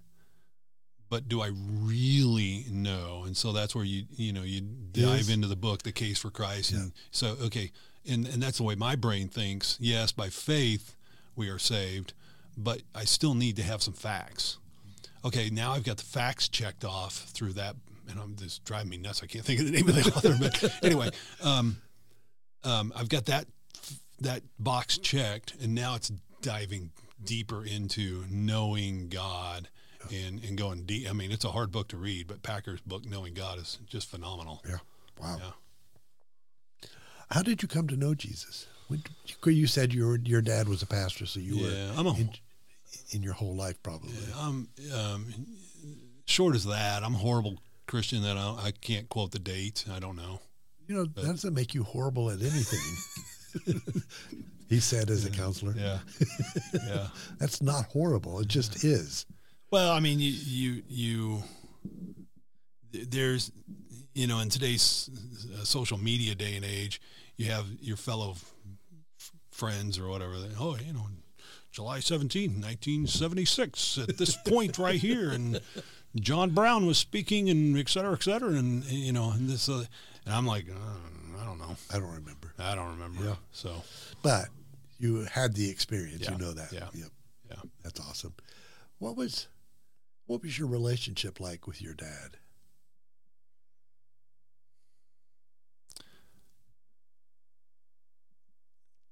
[1.09, 3.23] but do I really know?
[3.25, 5.29] And so that's where you you know you dive Yes.
[5.29, 7.71] into the book, The Case for Christ, and so okay,
[8.09, 9.77] and and that's the way my brain thinks.
[9.81, 10.97] Yes, by faith
[11.37, 12.13] we are saved,
[12.57, 14.59] but I still need to have some facts.
[15.25, 17.77] Okay, now I've got the facts checked off through that,
[18.09, 19.23] and I'm this driving me nuts.
[19.23, 21.11] I can't think of the name of the author, but anyway,
[21.43, 21.79] um,
[22.65, 23.47] um, I've got that
[24.21, 26.11] that box checked, and now it's
[26.43, 26.91] diving
[27.23, 29.69] deeper into knowing God
[30.13, 31.09] and and going deep.
[31.09, 34.09] I mean, it's a hard book to read, but Packer's book, Knowing God, is just
[34.11, 34.63] phenomenal.
[34.69, 34.77] Yeah.
[35.21, 35.37] Wow.
[35.41, 36.89] Yeah.
[37.31, 38.67] How did you come to know Jesus?
[38.89, 39.03] When,
[39.47, 42.31] you said your your dad was a pastor, so you Yeah, were I'm a- in,
[43.11, 44.13] in your whole life probably.
[44.39, 45.27] Um, um,
[46.27, 49.85] short as that, I'm a horrible Christian that I, I can't quote the date.
[49.93, 50.41] I don't know.
[50.87, 54.03] You know, that doesn't make you horrible at anything.
[54.69, 55.75] he said as a counselor.
[55.77, 55.99] Yeah,
[56.87, 57.09] yeah.
[57.39, 58.41] That's not horrible.
[58.41, 59.27] It just is.
[59.71, 61.43] Well, I mean, you, you, you,
[62.93, 63.51] there's,
[64.15, 65.11] you know, in today's
[65.55, 67.01] uh, social media day and age,
[67.37, 70.39] you have your fellow f- friends or whatever.
[70.39, 71.07] That, oh, you know,
[71.73, 75.31] July 17, 1976, at this point right here.
[75.31, 75.61] And
[76.21, 78.51] John Brown was speaking and et cetera, et cetera.
[78.51, 79.85] And, you know, and this, uh,
[80.25, 81.77] and I'm like, uh, I don't know.
[81.93, 82.53] I don't remember.
[82.59, 83.25] I don't remember.
[83.25, 83.35] Yeah.
[83.53, 83.83] So,
[84.23, 84.47] But
[84.99, 86.23] you had the experience.
[86.23, 86.33] Yeah.
[86.33, 86.73] You know that.
[86.73, 86.89] Yeah.
[86.95, 87.09] Yep.
[87.51, 87.57] yeah.
[87.83, 88.35] That's awesome.
[88.99, 89.49] What was
[90.27, 92.39] what was your relationship like with your dad?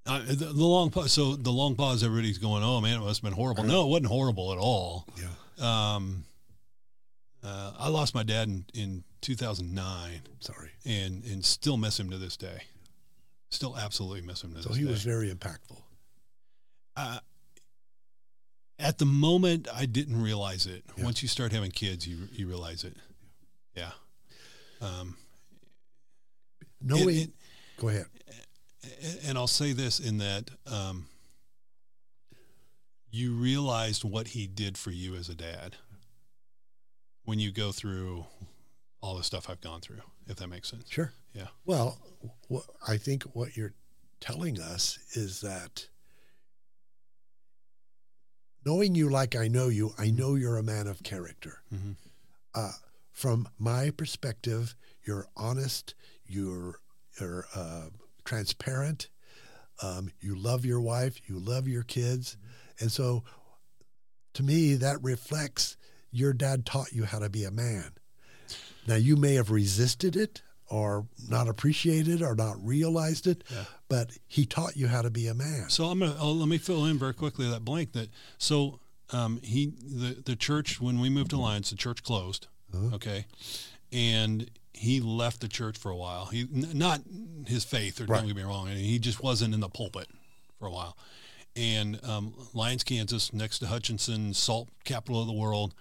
[0.06, 1.12] Uh, the, the long pause.
[1.12, 2.04] So the long pause.
[2.04, 5.06] Everybody's going, "Oh man, it must have been horrible." No, it wasn't horrible at all.
[5.16, 5.94] Yeah.
[5.94, 6.24] Um,
[7.44, 10.70] uh, I lost my dad in, in 2009, Sorry.
[10.84, 12.62] and and still miss him to this day.
[13.50, 14.82] Still absolutely miss him to So this day.
[14.82, 15.80] So he was very impactful.
[16.96, 17.18] uh,
[18.78, 20.82] at the moment, I didn't realize it.
[20.96, 21.04] Yeah.
[21.04, 22.96] Once you start having kids, you you realize it.
[23.76, 23.92] Yeah.
[24.80, 25.16] Um,
[26.80, 27.16] Knowing.
[27.16, 27.30] it-
[27.78, 28.06] go ahead.
[29.26, 31.06] And I'll say this in that um,
[33.10, 35.76] you realized what he did for you as a dad
[37.24, 38.26] when you go through
[39.00, 40.84] all the stuff I've gone through, if that makes sense.
[40.88, 41.12] Sure.
[41.34, 41.48] Yeah.
[41.64, 41.98] Well,
[42.50, 43.74] wh- I think what you're
[44.20, 45.88] telling us is that
[48.64, 51.62] knowing you like I know you, I know you're a man of character.
[51.72, 51.92] Mm-hmm.
[52.54, 52.72] Uh,
[53.12, 54.74] from my perspective,
[55.06, 55.94] you're honest,
[56.26, 56.80] you're,
[57.20, 57.88] you're uh,
[58.24, 59.08] transparent,
[59.82, 62.36] um, you love your wife, you love your kids.
[62.80, 63.22] And so
[64.34, 65.76] to me, that reflects
[66.14, 67.92] your dad taught you how to be a man.
[68.86, 73.64] Now, you may have resisted it or not appreciated or not realized it, Yeah.
[73.88, 75.68] but he taught you how to be a man.
[75.68, 77.92] So I'm gonna oh, let me fill in very quickly that blank.
[77.92, 78.78] That so
[79.10, 82.46] um, he the the church when we moved to Alliance, the church closed.
[82.74, 82.94] Uh-huh.
[82.96, 83.26] Okay,
[83.92, 86.26] and he left the church for a while.
[86.26, 87.00] He n- not
[87.46, 88.18] his faith, or Right.
[88.18, 88.68] don't get me wrong.
[88.68, 90.08] He just wasn't in the pulpit
[90.58, 90.96] for a while.
[91.56, 95.72] And um, Lyons, Kansas, next to Hutchinson, salt capital of the world.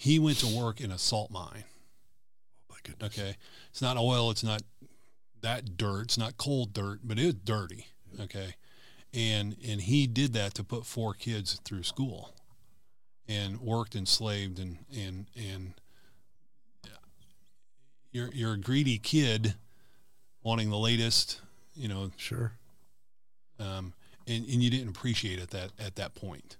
[0.00, 1.64] He went to work in a salt mine.
[1.66, 3.18] Oh my goodness.
[3.18, 3.36] Okay.
[3.68, 4.30] It's not oil.
[4.30, 4.62] It's not
[5.42, 6.04] that dirt.
[6.04, 7.88] It's not cold dirt, but it is dirty.
[8.18, 8.54] Okay.
[9.12, 12.34] And and he did that to put four kids through school,
[13.28, 15.74] and worked and slaved and and and
[18.10, 19.54] you're you're a greedy kid,
[20.42, 21.42] wanting the latest,
[21.74, 22.52] you know, Sure.
[23.58, 23.92] um,
[24.26, 26.56] and and you didn't appreciate it that at that point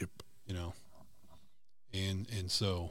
[0.00, 0.10] Yep.
[0.46, 0.74] you know
[1.92, 2.90] and and so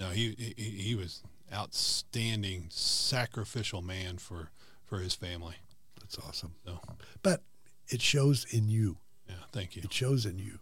[0.00, 4.50] no he he, he was outstanding sacrificial man for
[4.84, 5.56] for his family
[6.00, 6.54] That's awesome.
[6.66, 6.80] so
[7.22, 7.42] But
[7.88, 8.96] it shows in you.
[9.28, 10.58] yeah thank you It shows in you.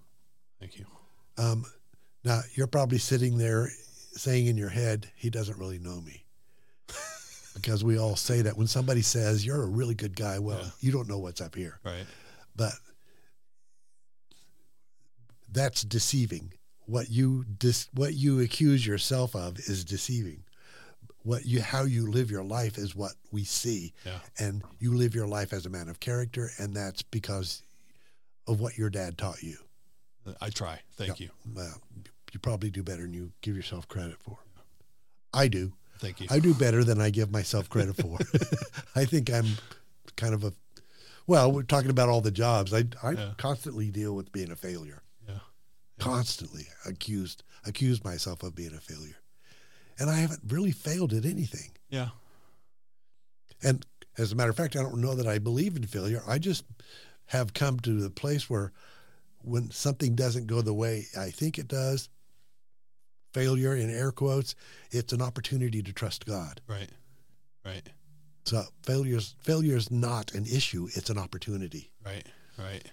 [0.60, 0.86] thank you
[1.38, 1.64] Um,
[2.24, 3.70] now you're probably sitting there
[4.14, 6.24] saying in your head, "He doesn't really know me,"
[7.54, 10.38] because we all say that when somebody says you're a really good guy.
[10.38, 10.70] Well, Yeah.
[10.80, 12.04] you don't know what's up here, right
[12.54, 12.74] but
[15.50, 16.52] that's deceiving.
[16.92, 20.44] What you dis, what you accuse yourself of is deceiving.
[21.22, 25.14] What you how you live your life is what we see, yeah and you live
[25.14, 27.62] your life as a man of character, and that's because
[28.46, 29.56] of what your dad taught you.
[30.42, 31.80] i try thank you Well,
[32.32, 34.36] you probably do better than you give yourself credit for.
[35.32, 35.72] I do.
[35.98, 38.18] thank you I do better than I give myself credit for.
[39.00, 39.46] I think I'm
[40.16, 40.52] kind of a.
[41.26, 42.74] Well, we're talking about all the jobs.
[42.74, 43.30] I I Yeah.
[43.38, 45.01] constantly deal with being a failure.
[46.02, 49.16] Constantly accused accuse myself of being a failure,
[49.98, 51.70] and I haven't really failed at anything.
[51.90, 52.08] yeah
[53.62, 53.86] And
[54.18, 56.22] as a matter of fact, I don't know that I believe in failure.
[56.26, 56.64] I just
[57.26, 58.72] have come to the place where
[59.42, 62.08] when something doesn't go the way I think it does,
[63.32, 64.54] failure in air quotes,
[64.90, 66.60] it's an opportunity to trust God.
[66.66, 66.90] Right.
[67.64, 67.88] Right.
[68.44, 71.90] So failure's failure is not an issue; it's an opportunity.
[72.04, 72.26] Right.
[72.58, 72.90] Right.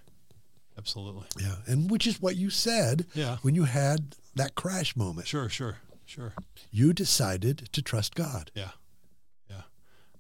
[0.80, 1.26] Absolutely.
[1.40, 3.38] Yeah, and which is what you said Yeah.
[3.42, 5.28] when you had that crash moment.
[5.28, 5.50] Sure.
[5.50, 5.78] Sure.
[6.06, 6.34] Sure.
[6.72, 8.50] You decided to trust God.
[8.56, 8.70] Yeah.
[9.50, 9.58] Yeah.
[9.58, 9.64] I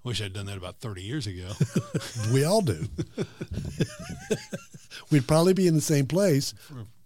[0.03, 1.49] Wish I'd done that about 30 years ago.
[2.33, 2.87] We all do.
[5.11, 6.53] We'd probably be in the same place,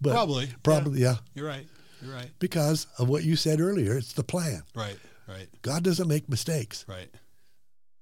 [0.00, 0.48] but Probably.
[0.62, 1.16] probably yeah.
[1.34, 1.66] You're right.
[2.02, 2.30] You're right.
[2.40, 3.96] because of what you said earlier.
[3.96, 4.62] It's the plan.
[4.74, 4.98] Right.
[5.28, 5.48] Right.
[5.62, 6.84] God doesn't make mistakes.
[6.88, 7.08] Right.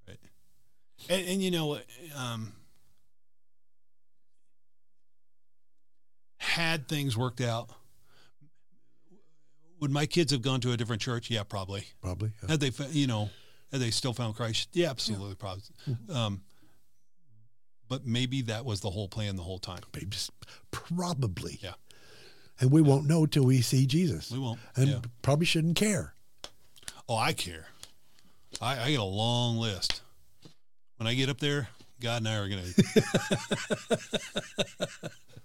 [0.07, 0.17] Right.
[1.09, 1.79] And, and you know,
[2.17, 2.51] um,
[6.43, 7.69] had things worked out,
[9.79, 11.29] would my kids have gone to a different church?
[11.29, 11.85] Yeah, probably.
[12.01, 12.31] Probably.
[12.41, 12.51] yeah.
[12.51, 13.29] Had they, you know,
[13.71, 14.69] had they still found Christ?
[14.73, 15.63] Yeah, absolutely, probably.
[16.13, 16.41] Um,
[17.89, 19.81] but maybe that was the whole plan the whole time.
[19.93, 20.15] Maybe
[20.71, 21.59] Probably.
[21.61, 21.73] Yeah.
[22.59, 24.31] And we won't know till we see Jesus.
[24.31, 24.59] We won't.
[24.75, 24.99] And yeah.
[25.21, 26.13] probably shouldn't care.
[27.09, 27.65] Oh, I care.
[28.61, 30.01] I, I get a long list.
[30.97, 31.67] When I get up there,
[32.03, 32.63] God and I are gonna.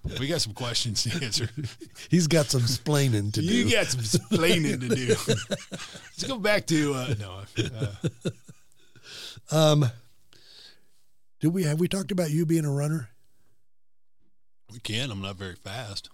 [0.19, 1.49] we got some questions to answer.
[2.11, 3.47] He's got some splaining to do.
[3.47, 5.07] you got some splaining to do.
[5.71, 7.43] Let's go back to uh, no.
[9.53, 9.85] Uh, um,
[11.39, 13.09] do we have we talked about you being a runner?
[14.73, 15.13] we can.
[15.13, 16.11] I'm not very fast.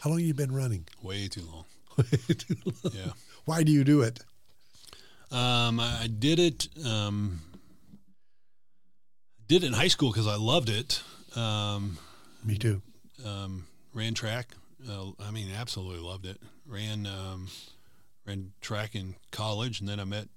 [0.00, 0.84] How long you been running?
[1.00, 1.64] Way too long.
[2.92, 3.12] Yeah.
[3.44, 4.18] Why do you do it?
[5.30, 6.68] Um, I did it.
[6.84, 7.40] Um,
[9.50, 11.02] did it in high school because I loved it.
[11.36, 11.98] Um,
[12.44, 12.82] Me too.
[13.26, 14.54] um, ran track.
[14.88, 16.40] Uh, I mean, absolutely loved it.
[16.66, 17.48] Ran um,
[18.24, 20.28] ran track in college, and then I met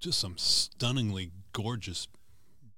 [0.00, 2.08] just some stunningly gorgeous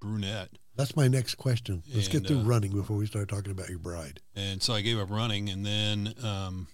[0.01, 0.49] brunette.
[0.75, 1.81] That's my next question.
[1.93, 4.19] Let's get And, through uh, running before we start talking about your bride.
[4.35, 6.67] and so I gave up running, and then um,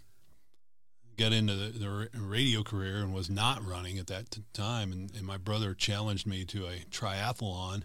[1.18, 4.92] got into the, the radio career and was not running at that t- time.
[4.92, 7.84] And, and my brother challenged me to a triathlon.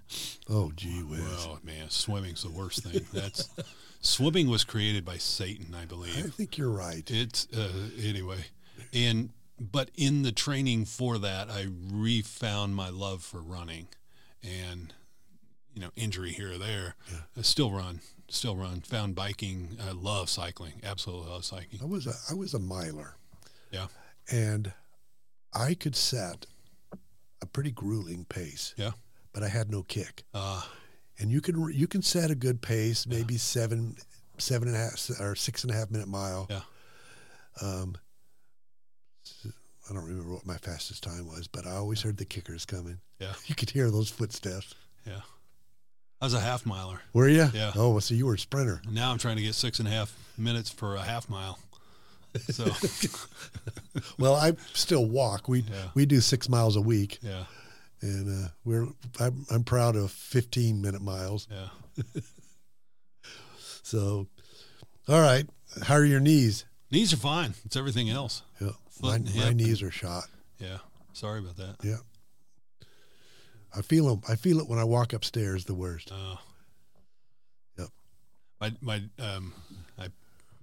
[0.51, 1.21] Oh, gee whiz.
[1.21, 3.07] Well, man, swimming's the worst thing.
[3.13, 3.49] That's
[4.01, 6.17] swimming was created by Satan, I believe.
[6.19, 7.09] I think you're right.
[7.11, 7.71] It's uh,
[8.03, 8.45] anyway,
[8.93, 13.89] and but in the training for that, I refound my love for running,
[14.43, 14.93] and
[15.75, 17.19] you know, injury here or there, Yeah.
[17.39, 18.81] I still run, still run.
[18.83, 19.79] Found biking.
[19.83, 20.75] I love cycling.
[20.83, 21.81] Absolutely love cycling.
[21.81, 23.17] I was a I was a miler.
[23.73, 23.87] Yeah.
[24.31, 24.73] And
[25.53, 26.47] I could set
[27.41, 28.75] a pretty grueling pace.
[28.77, 28.93] Yeah.
[29.33, 30.23] But I had no kick.
[30.35, 30.63] Uh,
[31.19, 33.97] And you can you can set a good pace, maybe seven
[34.39, 36.47] seven and a half or six and a half minute mile.
[36.51, 36.61] Yeah.
[37.61, 37.97] Um,
[39.45, 43.01] I don't remember what my fastest time was, but I always heard the kickers coming.
[43.19, 43.33] Yeah.
[43.47, 44.75] You could hear those footsteps.
[45.07, 45.21] yeah,
[46.21, 47.01] I was a half miler.
[47.13, 47.49] Were you?
[47.53, 47.73] Yeah.
[47.77, 48.81] Oh, so you were a sprinter.
[48.91, 51.59] Now I'm trying to get six and a half minutes for a half mile.
[52.51, 52.65] So
[54.19, 55.49] Well, I still walk.
[55.49, 55.89] We Yeah.
[55.95, 57.45] we do six miles a week, yeah,
[58.01, 58.87] and uh, we're
[59.21, 61.47] I'm, I'm proud of 15 minute miles.
[61.51, 62.03] yeah.
[63.85, 64.29] So,
[65.09, 65.47] all right.
[65.83, 66.65] How are your knees?
[66.91, 67.55] Knees are fine.
[67.65, 68.43] It's everything else.
[68.61, 68.71] Yeah,
[69.03, 70.25] my, my knees are shot.
[70.59, 70.79] Yeah.
[71.13, 71.77] Sorry about that.
[71.83, 71.97] Yeah.
[73.75, 75.65] I feel 'em- I feel it when I walk upstairs.
[75.65, 76.13] The worst.
[76.13, 76.37] Uh,
[77.79, 77.89] Yep.
[78.61, 79.53] My my um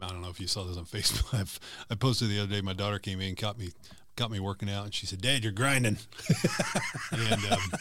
[0.02, 1.38] I don't know if you saw this on Facebook.
[1.38, 1.60] I've,
[1.90, 2.62] I posted the other day.
[2.62, 3.72] My daughter came in, caught me
[4.20, 5.98] caught me working out, and she said, "Dad, you're grinding."
[7.12, 7.72] and um,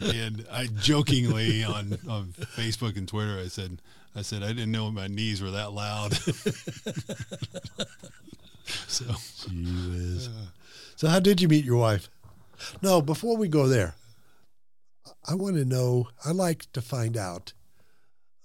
[0.00, 3.82] and I jokingly on on Facebook and Twitter, I said,
[4.14, 6.14] I said I didn't know my knees were that loud.
[8.86, 9.04] so
[9.50, 10.28] whiz.
[10.96, 12.08] So, how did you meet your wife?
[12.80, 13.96] No, before we go there,
[15.28, 16.08] I want to know.
[16.24, 17.52] I like to find out.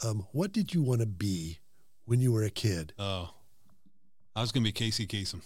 [0.04, 1.60] Um, what did you want to be
[2.06, 2.94] when you were a kid?
[3.00, 3.30] oh,
[4.36, 5.42] I was gonna be Casey Kasem.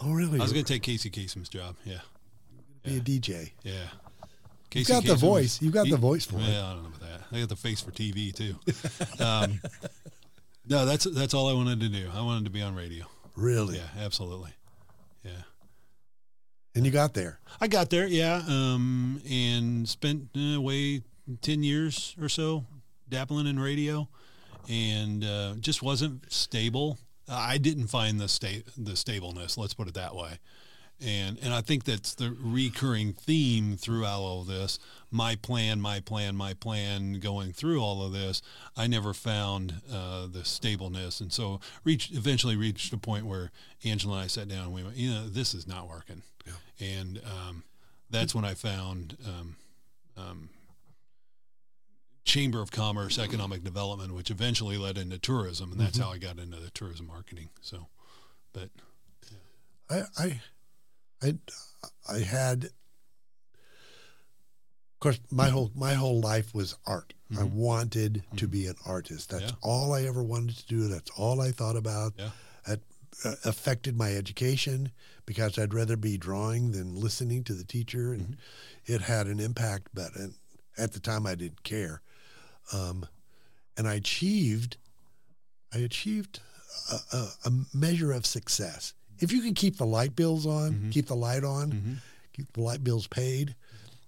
[0.00, 0.38] Oh, really?
[0.38, 1.76] I was gonna take Casey Kasem's job.
[1.84, 2.00] Yeah,
[2.84, 3.52] be a DJ.
[3.62, 3.86] yeah.
[4.74, 5.58] You've got the voice.
[5.58, 6.42] was- You've got he- the voice for it.
[6.44, 7.20] Yeah, I don't know about that.
[7.30, 8.54] I got the face for TV too.
[9.22, 9.60] um,
[10.66, 12.08] no, that's that's all I wanted to do.
[12.12, 13.04] I wanted to be on radio.
[13.36, 13.76] Really?
[13.76, 14.50] Yeah, absolutely.
[15.24, 15.42] Yeah,
[16.74, 17.38] And you got there.
[17.60, 18.06] I got there.
[18.06, 21.02] Yeah, um, and spent uh, way
[21.42, 22.64] ten years or so
[23.08, 24.08] dabbling in radio,
[24.68, 26.98] and uh, just wasn't stable.
[27.28, 29.56] I didn't find the sta- the stableness.
[29.56, 30.38] Let's put it that way.
[31.04, 34.78] And and I think that's the recurring theme throughout all of this.
[35.10, 37.14] My plan, my plan, my plan.
[37.20, 38.42] Going through all of this,
[38.76, 43.50] I never found uh, the stableness, and so reached eventually reached a point where
[43.84, 46.22] Angela and I sat down and we went, you know, this is not working.
[46.80, 47.62] And um,
[48.10, 49.56] that's when I found um,
[50.16, 50.48] um,
[52.24, 56.06] Chamber of Commerce Economic Development, which eventually led into tourism, and that's Mm-hmm.
[56.08, 57.48] how I got into the tourism marketing.
[57.60, 57.88] So,
[58.52, 58.70] but
[59.90, 60.40] I, I,
[61.22, 61.34] I,
[62.08, 62.64] I had.
[62.64, 62.70] Of
[65.00, 67.14] course, my whole my whole life was art.
[67.36, 69.30] I wanted to be an artist.
[69.30, 69.56] That's Yeah.
[69.62, 70.86] all I ever wanted to do.
[70.86, 72.12] That's all I thought about.
[72.18, 72.30] yeah,
[72.66, 72.80] That
[73.24, 74.92] uh, affected my education
[75.24, 78.36] because I'd rather be drawing than listening to the teacher, and
[78.84, 79.88] it had an impact.
[79.94, 80.34] But and
[80.78, 82.02] at the time, I didn't care,
[82.72, 83.06] um,
[83.76, 84.76] and I achieved.
[85.74, 86.40] I achieved
[86.90, 88.92] a, a, a measure of success.
[89.18, 92.00] If you can keep the light bills on, keep the light on,
[92.32, 93.54] keep the light bills paid,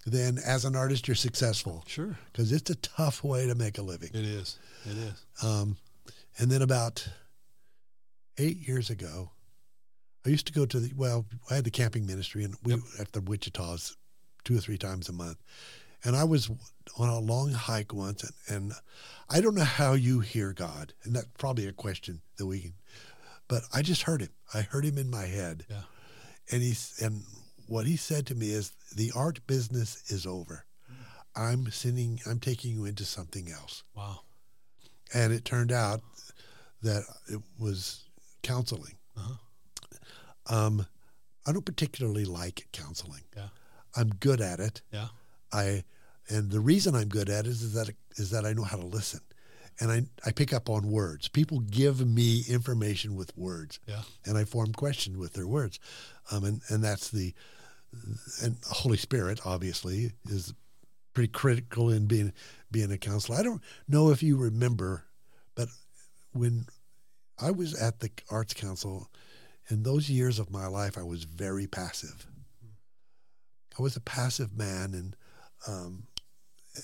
[0.07, 3.83] then as an artist, you're successful sure, because it's a tough way to make a
[3.83, 4.11] living.
[4.13, 5.25] it is, it is.
[5.43, 5.77] Um,
[6.39, 7.09] and then about
[8.39, 9.31] eight years ago,
[10.27, 12.81] I used to go to the well, I had the camping ministry, and we Yep.
[13.01, 13.97] at the Wichita's
[14.45, 15.39] two or three times a month.
[16.05, 16.51] And I was
[16.99, 18.73] on a long hike once, and, and
[19.31, 22.75] I don't know how you hear God, and that's probably a question that we can.
[23.49, 24.31] But I just heard him.
[24.53, 25.83] I heard him in my head, Yeah,
[26.53, 27.23] and he's and
[27.67, 30.67] what he said to me is, "The art business is over.
[31.37, 32.21] I'm sending.
[32.27, 34.21] I'm taking you into something else." wow,
[35.15, 36.01] and it turned out
[36.83, 38.05] that it was
[38.43, 38.97] counseling.
[39.17, 39.35] Uh-huh.
[40.55, 40.87] Um,
[41.47, 43.23] I don't particularly like counseling.
[43.37, 43.49] yeah,
[43.97, 44.83] I'm good at it.
[44.93, 45.09] yeah,
[45.53, 45.85] I,
[46.29, 48.87] and the reason I'm good at it is that is that I know how to
[48.87, 49.21] listen,
[49.81, 51.29] and I I pick up on words.
[51.29, 55.79] People give me information with words, yeah, and I form questions with their words,
[56.31, 57.35] um, and and that's the,
[58.43, 60.55] and Holy Spirit obviously is
[61.13, 62.33] pretty critical in being
[62.71, 63.39] being a counselor.
[63.39, 65.05] I don't know if you remember,
[65.55, 65.69] but
[66.33, 66.67] when
[67.39, 69.09] I was at the Arts Council,
[69.69, 72.27] in those years of my life, I was very passive.
[73.79, 75.17] I was a passive man, and
[75.67, 76.07] um,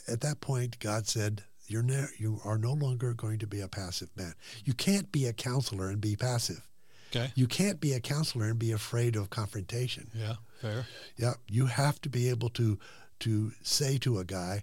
[0.08, 3.68] at that point, God said, "You're ne- you are no longer going to be a
[3.68, 4.34] passive man.
[4.64, 6.66] You can't be a counselor and be passive."
[7.12, 10.10] okay, You can't be a counselor and be afraid of confrontation.
[10.14, 10.86] yeah, fair,
[11.16, 12.78] Yeah, you have to be able to
[13.20, 14.62] to say to a guy,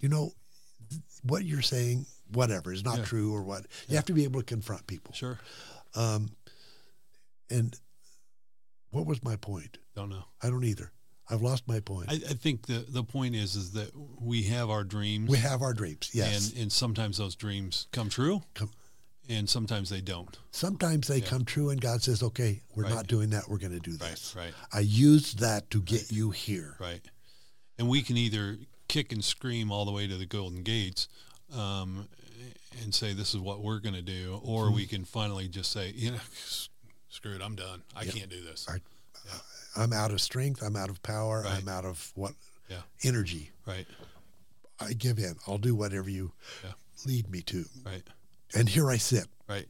[0.00, 0.32] you know,
[1.22, 3.04] what you're saying, whatever is not Yeah.
[3.04, 3.66] true or what.
[3.88, 5.12] You have to be able to confront people.
[5.14, 5.38] sure.
[5.94, 6.34] Um,
[7.50, 7.78] and
[8.90, 9.78] what was my point?
[9.94, 10.24] Don't know.
[10.42, 10.90] I don't either.
[11.30, 12.10] I've lost my point.
[12.10, 15.28] I, I think the the point is is that we have our dreams.
[15.28, 16.10] we have our dreams.
[16.12, 16.50] Yes.
[16.52, 18.70] and and sometimes those dreams come true, Come-
[19.28, 20.38] and sometimes they don't.
[20.52, 21.26] Sometimes they Yeah.
[21.26, 22.94] come true, and God says, "Okay, we're Right.
[22.94, 23.48] not doing that.
[23.48, 26.76] We're going to do this." right, I used that to get you here.
[26.80, 27.02] right.
[27.78, 28.58] And we can either
[28.88, 31.08] kick and scream all the way to the golden gates,
[31.52, 32.08] um,
[32.82, 34.74] and say this is what we're going to do, or Mm-hmm.
[34.74, 36.18] we can finally just say, you know,
[37.10, 37.82] screw it, I'm done.
[37.94, 38.66] I can't do this.
[38.68, 38.80] I-
[39.76, 40.62] I'm out of strength.
[40.62, 41.42] I'm out of power.
[41.42, 41.54] Right.
[41.54, 42.34] I'm out of what
[42.68, 42.82] Yeah.
[43.02, 43.50] energy.
[43.66, 43.86] Right,
[44.80, 45.36] I give in.
[45.46, 46.32] I'll do whatever you
[46.64, 46.72] Yeah.
[47.06, 47.64] lead me to.
[47.84, 48.06] right,
[48.54, 49.68] And here I sit, right.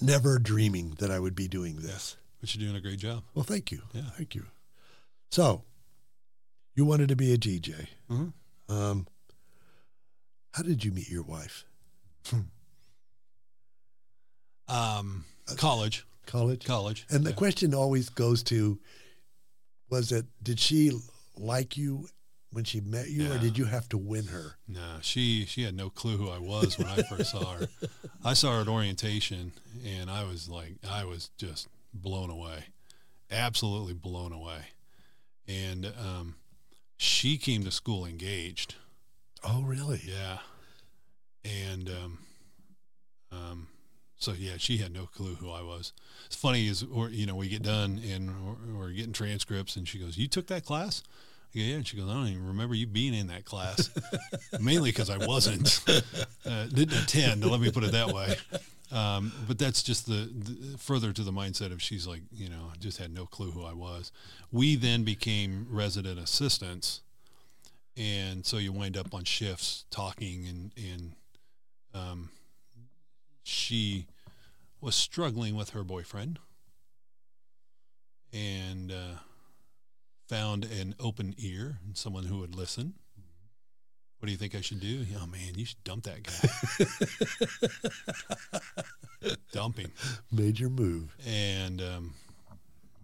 [0.00, 2.16] never dreaming that I would be doing this.
[2.40, 3.24] But you're doing a great job.
[3.34, 3.82] Well, thank you.
[3.92, 4.10] Yeah.
[4.10, 4.46] Thank you.
[5.30, 5.64] So,
[6.74, 7.88] you wanted to be a DJ.
[8.10, 8.32] Mhm.
[8.68, 9.06] Um,
[10.52, 11.64] how did you meet your wife?
[14.68, 15.24] Um,
[15.56, 16.64] college, College?
[16.64, 17.06] college.
[17.08, 17.36] And the yeah.
[17.36, 18.80] question always goes to
[19.90, 20.92] was it, did she
[21.36, 22.08] like you
[22.52, 24.56] when she met you, or did you have to win her?
[24.66, 27.68] No, she she had no clue who I was when I first saw her.
[28.24, 29.52] I saw her at orientation,
[29.84, 32.64] and I was like, I was just blown away,
[33.30, 34.60] absolutely blown away.
[35.48, 36.36] And um,
[36.96, 38.74] she came to school engaged,
[39.44, 40.00] Oh, really?
[40.04, 40.38] yeah,
[41.44, 42.18] and um, um,
[44.18, 45.92] so yeah, she had no clue who I was.
[46.26, 49.86] It's funny is, or you know, we get done and we're, we're getting transcripts, and
[49.86, 51.02] she goes, "You took that class."
[51.54, 53.88] I go, yeah, and she goes, I don't even remember you being in that class,
[54.60, 55.80] mainly because I wasn't,
[56.44, 57.44] uh, didn't attend.
[57.44, 58.36] Let me put it that way.
[58.92, 62.72] Um, but that's just the, the further to the mindset of she's like, you know,
[62.78, 64.12] just had no clue who I was.
[64.52, 67.00] We then became resident assistants,
[67.96, 71.12] and so you wind up on shifts talking, and and
[71.94, 72.30] um,
[73.46, 74.06] she
[74.80, 76.38] was struggling with her boyfriend,
[78.32, 79.18] and uh,
[80.28, 82.94] found an open ear and someone who would listen.
[84.18, 85.04] What do you think I should do?
[85.20, 86.22] Oh man, you should dump that
[89.20, 89.30] guy.
[89.52, 89.92] Dumping,
[90.32, 91.14] Major move.
[91.26, 92.14] and um,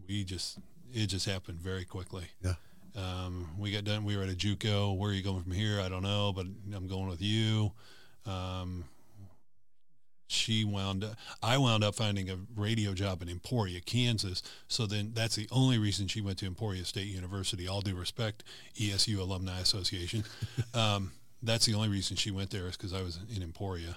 [0.08, 0.58] we just
[0.92, 2.24] it just happened very quickly.
[2.42, 2.54] Yeah.
[2.96, 4.04] Um, we got done.
[4.04, 4.96] We were at a JUCO.
[4.98, 5.80] Where are you going from here?
[5.80, 7.72] I don't know, but I'm going with you.
[8.26, 8.84] Um,
[10.32, 14.42] she wound up, I wound up finding a radio job in Emporia, Kansas.
[14.68, 17.68] So then that's the only reason she went to Emporia State University.
[17.68, 18.42] All due respect,
[18.76, 20.24] ESU Alumni Association.
[20.74, 21.12] um,
[21.42, 23.96] that's the only reason she went there is because I was in Emporia,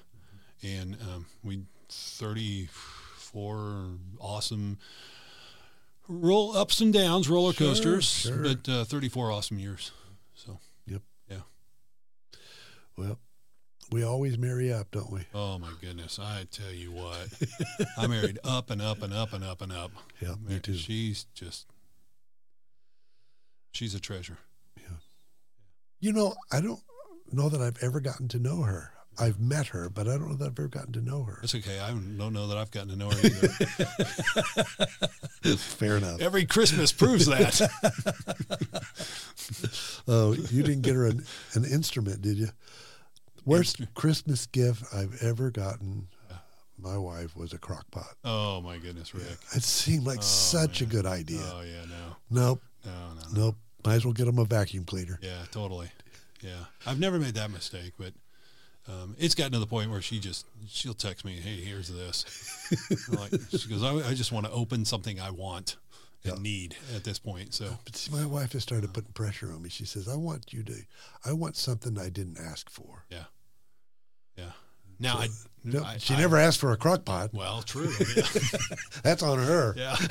[0.63, 3.85] and um, we thirty four
[4.19, 4.77] awesome
[6.07, 8.37] roll ups and downs, roller coasters, sure.
[8.37, 9.91] but uh, thirty four awesome years.
[10.33, 11.01] So yep.
[11.29, 11.41] Yeah.
[12.97, 13.19] Well,
[13.91, 15.21] we always marry up, don't we?
[15.33, 17.27] oh my goodness, I tell you what,
[17.97, 19.91] I married up and up and up and up and up.
[20.21, 20.75] Yeah, me too.
[20.75, 21.65] She's just
[23.71, 24.37] she's a treasure.
[24.77, 24.97] Yeah.
[25.99, 26.81] You know, I don't
[27.31, 28.91] know that I've ever gotten to know her.
[29.17, 31.37] I've met her, but I don't know that I've ever gotten to know her.
[31.39, 31.79] That's okay.
[31.79, 33.47] I don't know that I've gotten to know her either.
[35.57, 36.19] Fair enough.
[36.19, 37.61] Every Christmas proves that.
[40.07, 42.49] Oh, you didn't get her an, an instrument, did you?
[43.45, 46.07] Worst Christmas gift I've ever gotten,
[46.77, 48.15] my wife, was a crock pot.
[48.23, 49.37] Oh my goodness, Rick.
[49.55, 51.41] It seemed like Oh, such a good idea.
[51.43, 53.41] Oh yeah, no, Nope, no, no, no.
[53.47, 53.55] nope.
[53.85, 55.19] Might as well get them a vacuum cleaner.
[55.21, 55.89] Yeah, totally.
[56.41, 58.13] Yeah, I've never made that mistake, but
[58.87, 62.25] um, it's gotten to the point where she just she'll text me, "Hey, here's this."
[63.09, 65.77] Like she goes, I, "I just want to open something I want
[66.23, 66.41] and Yeah.
[66.41, 69.69] need at this point." So But see, my wife has started putting pressure on me.
[69.69, 70.73] She says, "I want you to,
[71.23, 73.25] I want something I didn't ask for." yeah,
[74.37, 74.51] yeah.
[74.99, 75.27] Now I,
[75.63, 77.33] No, I- she I- never asked for a crock pot.
[77.33, 77.91] Well, true.
[78.15, 78.23] Yeah.
[79.03, 79.73] That's on her.
[79.77, 79.95] Yeah.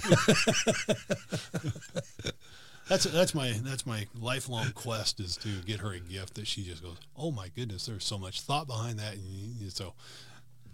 [2.88, 6.62] that's that's my that's my lifelong quest is to get her a gift that she
[6.64, 9.94] just goes, oh my goodness, there's so much thought behind that, and you- so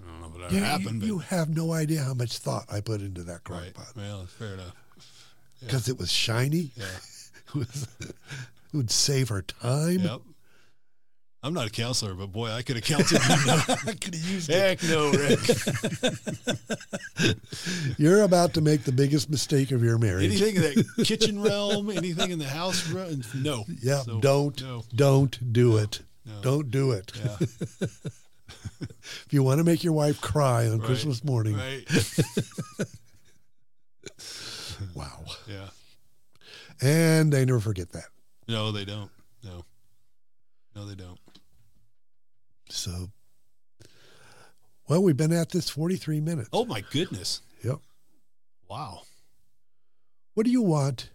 [0.03, 2.15] I don't know if it ever Yeah, you, happened, you but have no idea how
[2.15, 3.75] much thought I put into that crock right.
[3.75, 4.75] pot Well, fair enough.
[5.61, 6.71] because it was shiny.
[6.77, 6.85] Yeah.
[7.53, 8.15] It, was, it
[8.73, 9.99] would save her time.
[9.99, 10.21] Yep.
[11.43, 13.31] I'm not a counselor, but boy, I could have counseled you.
[13.91, 14.55] I could have used it.
[14.55, 15.41] Heck no, Rick.
[17.99, 20.25] You're about to make the biggest mistake of your marriage.
[20.25, 23.65] anything in that kitchen realm, anything in the house realm, no.
[23.83, 24.85] Yeah, So, don't, No.
[24.95, 26.03] don't do it.
[26.27, 26.41] No.
[26.43, 27.13] Don't do it.
[27.17, 27.37] Yeah.
[28.83, 30.87] If you want to make your wife cry on Right.
[30.87, 31.87] Christmas morning, Right.
[34.95, 35.25] wow.
[35.47, 35.69] Yeah.
[36.83, 38.07] And they never forget that.
[38.49, 39.11] No, they don't.
[39.45, 39.65] No.
[40.75, 41.19] No, they don't.
[42.73, 43.11] So,
[44.89, 46.49] well, we've been at this 43 minutes.
[46.53, 47.43] Oh my goodness.
[47.63, 47.79] Yep.
[48.69, 49.03] Wow.
[50.35, 51.11] What do you want?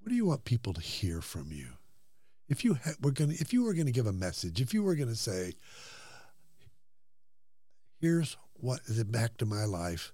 [0.00, 1.68] What do you want people to hear from you?
[2.48, 4.74] If you ha- were going to, if you were going to give a message, if
[4.74, 5.54] you were going to say,
[8.00, 10.12] "Here's what is it back to my life,"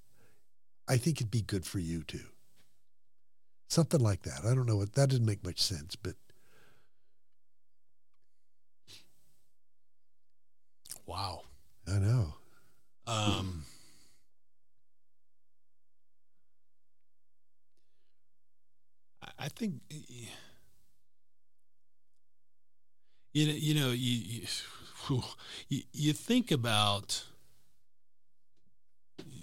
[0.87, 2.27] I think it'd be good for you too.
[3.69, 4.45] Something like that.
[4.45, 6.15] I don't know what that doesn't make much sense, but
[11.11, 11.43] Wow.
[11.89, 12.35] I know.
[13.09, 13.65] Um,
[19.41, 19.81] I- think
[23.33, 24.47] you know, you know, you,
[25.69, 27.25] you you think about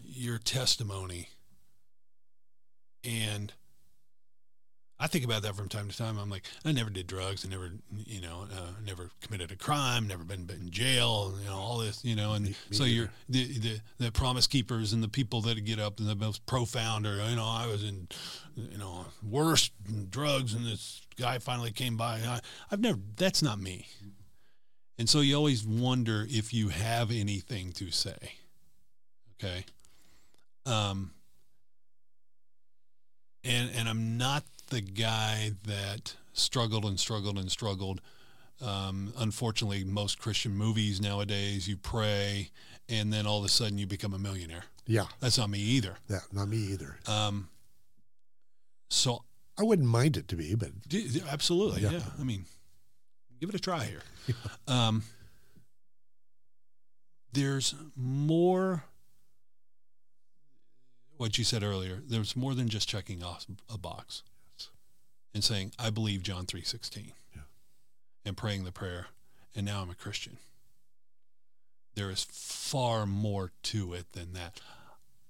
[0.06, 1.28] your testimony,
[3.04, 3.52] and
[5.00, 6.18] I think about that from time to time.
[6.18, 7.46] I'm like, I never did drugs.
[7.46, 10.08] I never, you know, uh, never committed a crime.
[10.08, 11.36] Never been, been in jail.
[11.40, 12.04] You know, all this.
[12.04, 15.42] You know, and Me- me so you're the, the the promise keepers and the people
[15.42, 18.08] that get up and the most profound are, you know, I was in,
[18.56, 19.72] you know, worst
[20.10, 22.16] drugs, and this guy finally came by.
[22.26, 22.40] I,
[22.72, 22.98] I've never.
[23.18, 23.86] That's not me.
[24.98, 28.34] And so you always wonder if you have anything to say.
[29.36, 29.64] Okay.
[30.66, 31.12] Um.
[33.44, 38.02] And and I'm not the guy that struggled and struggled and struggled.
[38.62, 42.50] Um, unfortunately, most Christian movies nowadays, you pray,
[42.90, 44.64] and then all of a sudden you become a millionaire.
[44.88, 45.98] Yeah, That's not me either.
[46.10, 46.98] Yeah, not me either.
[47.08, 47.50] Um,
[48.90, 49.24] so,
[49.60, 50.70] I wouldn't mind it to be, but
[51.30, 51.92] absolutely, Yeah.
[51.92, 52.00] yeah.
[52.20, 52.46] I mean,
[53.40, 54.02] give it a try here.
[54.68, 55.04] Um,
[57.34, 58.84] there's more.
[61.18, 64.22] What you said earlier, there's more than just checking off a box
[65.38, 67.44] and saying, "I believe John three sixteen, Yeah.
[68.26, 69.10] and praying the prayer,
[69.54, 70.40] and now I'm a Christian.
[71.94, 74.60] There is far more to it than that.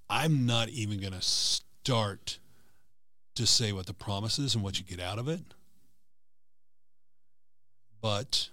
[0.08, 2.38] I'm not even going to start
[3.34, 5.42] to say what the promise is and what you get out of it.
[8.00, 8.48] But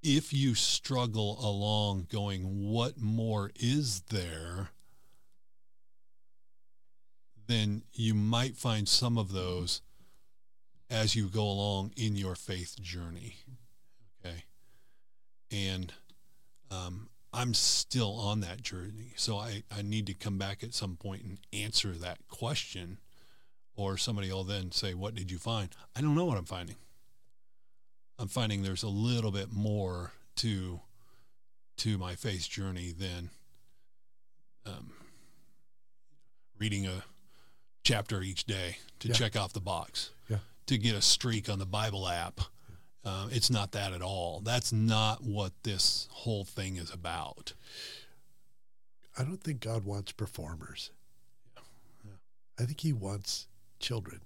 [0.00, 4.70] if you struggle along going, what more is there?
[7.48, 9.80] Then you might find some of those
[10.90, 13.36] as you go along in your faith journey.
[14.24, 14.44] Okay.
[15.50, 15.92] And
[16.70, 19.12] um, I'm still on that journey.
[19.16, 22.98] So I, I need to come back at some point and answer that question.
[23.74, 25.68] Or somebody will then say, What did you find?
[25.94, 26.76] I don't know what I'm finding.
[28.18, 30.80] I'm finding there's a little bit more to
[31.78, 33.28] to my faith journey than
[34.64, 34.92] um,
[36.58, 37.04] reading a
[37.84, 39.14] chapter each day to Yeah.
[39.14, 40.10] check off the box.
[40.30, 40.38] Yeah.
[40.66, 42.40] To get a streak on the Bible app.
[43.04, 44.40] Um, it's not that at all.
[44.40, 47.52] That's not what this whole thing is about.
[49.16, 50.90] I don't think God wants performers.
[52.04, 52.12] Yeah.
[52.58, 53.46] I think He wants
[53.78, 54.22] children.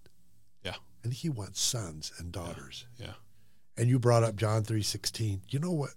[0.65, 0.77] Yeah.
[1.05, 2.87] I think He wants sons and daughters.
[2.97, 3.13] Yeah.
[3.77, 5.43] And you brought up John three sixteen.
[5.51, 5.91] You know what?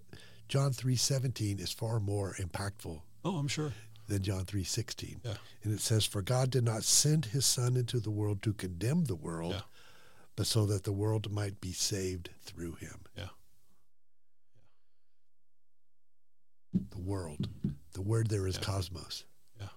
[0.50, 3.72] John three seventeen is far more impactful Oh, I'm sure.
[4.08, 5.22] than John three sixteen.
[5.24, 5.36] Yeah.
[5.64, 9.06] And it says, "For God did not send His Son into the world to condemn
[9.06, 9.62] the world, Yeah.
[10.36, 13.30] But so that the world might be saved through Him." Yeah.
[16.74, 17.50] The world.
[17.92, 18.64] The word there is Yeah.
[18.64, 19.26] cosmos.
[19.60, 19.70] Yeah.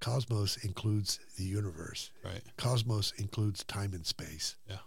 [0.00, 2.10] Cosmos includes the universe.
[2.24, 2.44] Right.
[2.56, 4.56] Cosmos includes time and space.
[4.68, 4.80] Yeah.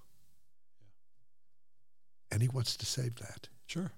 [2.31, 3.49] And he wants to save that.
[3.67, 3.91] Sure.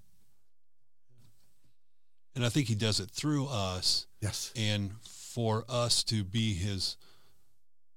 [2.34, 4.52] And I think he does it through us Yes.
[4.54, 6.96] and for us to be his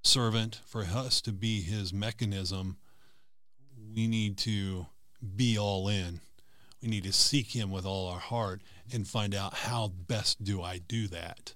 [0.04, 2.80] servant, for us to be his mechanism,
[3.96, 4.88] we need to
[5.36, 6.22] be all in.
[6.82, 8.62] We need to seek him with all our heart
[8.92, 11.54] and find out how best do I do that.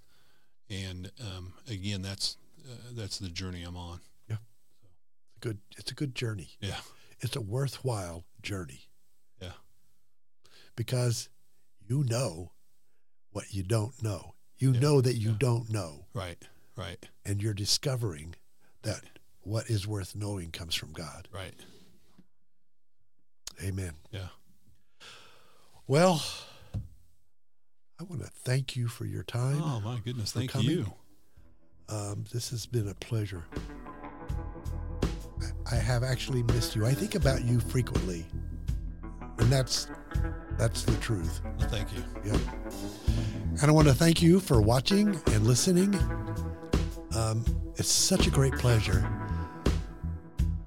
[0.69, 4.01] And um, again, that's uh, that's the journey I'm on.
[4.29, 4.37] Yeah,
[5.39, 5.59] good.
[5.77, 6.49] It's a good journey.
[6.59, 6.77] Yeah,
[7.21, 8.81] It's a worthwhile journey
[9.41, 9.51] yeah,
[10.75, 11.29] because
[11.87, 12.51] you know
[13.31, 14.33] what you don't know.
[14.57, 14.79] You Yeah.
[14.79, 15.37] know that you Yeah.
[15.39, 16.41] don't know, right,
[16.75, 18.35] right, and you're discovering
[18.83, 19.03] that
[19.41, 21.27] what is worth knowing comes from God.
[21.31, 21.53] right.
[23.63, 23.93] Amen.
[24.11, 24.27] Yeah.
[25.87, 26.23] Well,
[27.99, 29.61] I want to thank you for your time.
[29.63, 30.69] Oh my goodness, thank coming.
[30.69, 30.93] you.
[31.87, 33.43] Um, this has been a pleasure.
[35.41, 36.85] I- I have actually missed you.
[36.85, 38.25] I think about you frequently,
[39.39, 39.87] and that's
[40.57, 41.41] that's the truth.
[41.59, 42.03] Well, thank you.
[42.23, 42.41] Yep.
[43.61, 45.93] And I want to thank you for watching and listening.
[47.15, 47.43] Um,
[47.77, 49.07] it's such a great pleasure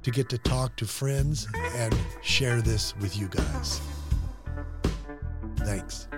[0.03, 1.47] to get to talk to friends
[1.77, 3.81] and share this with you guys.
[5.59, 6.09] Thanks.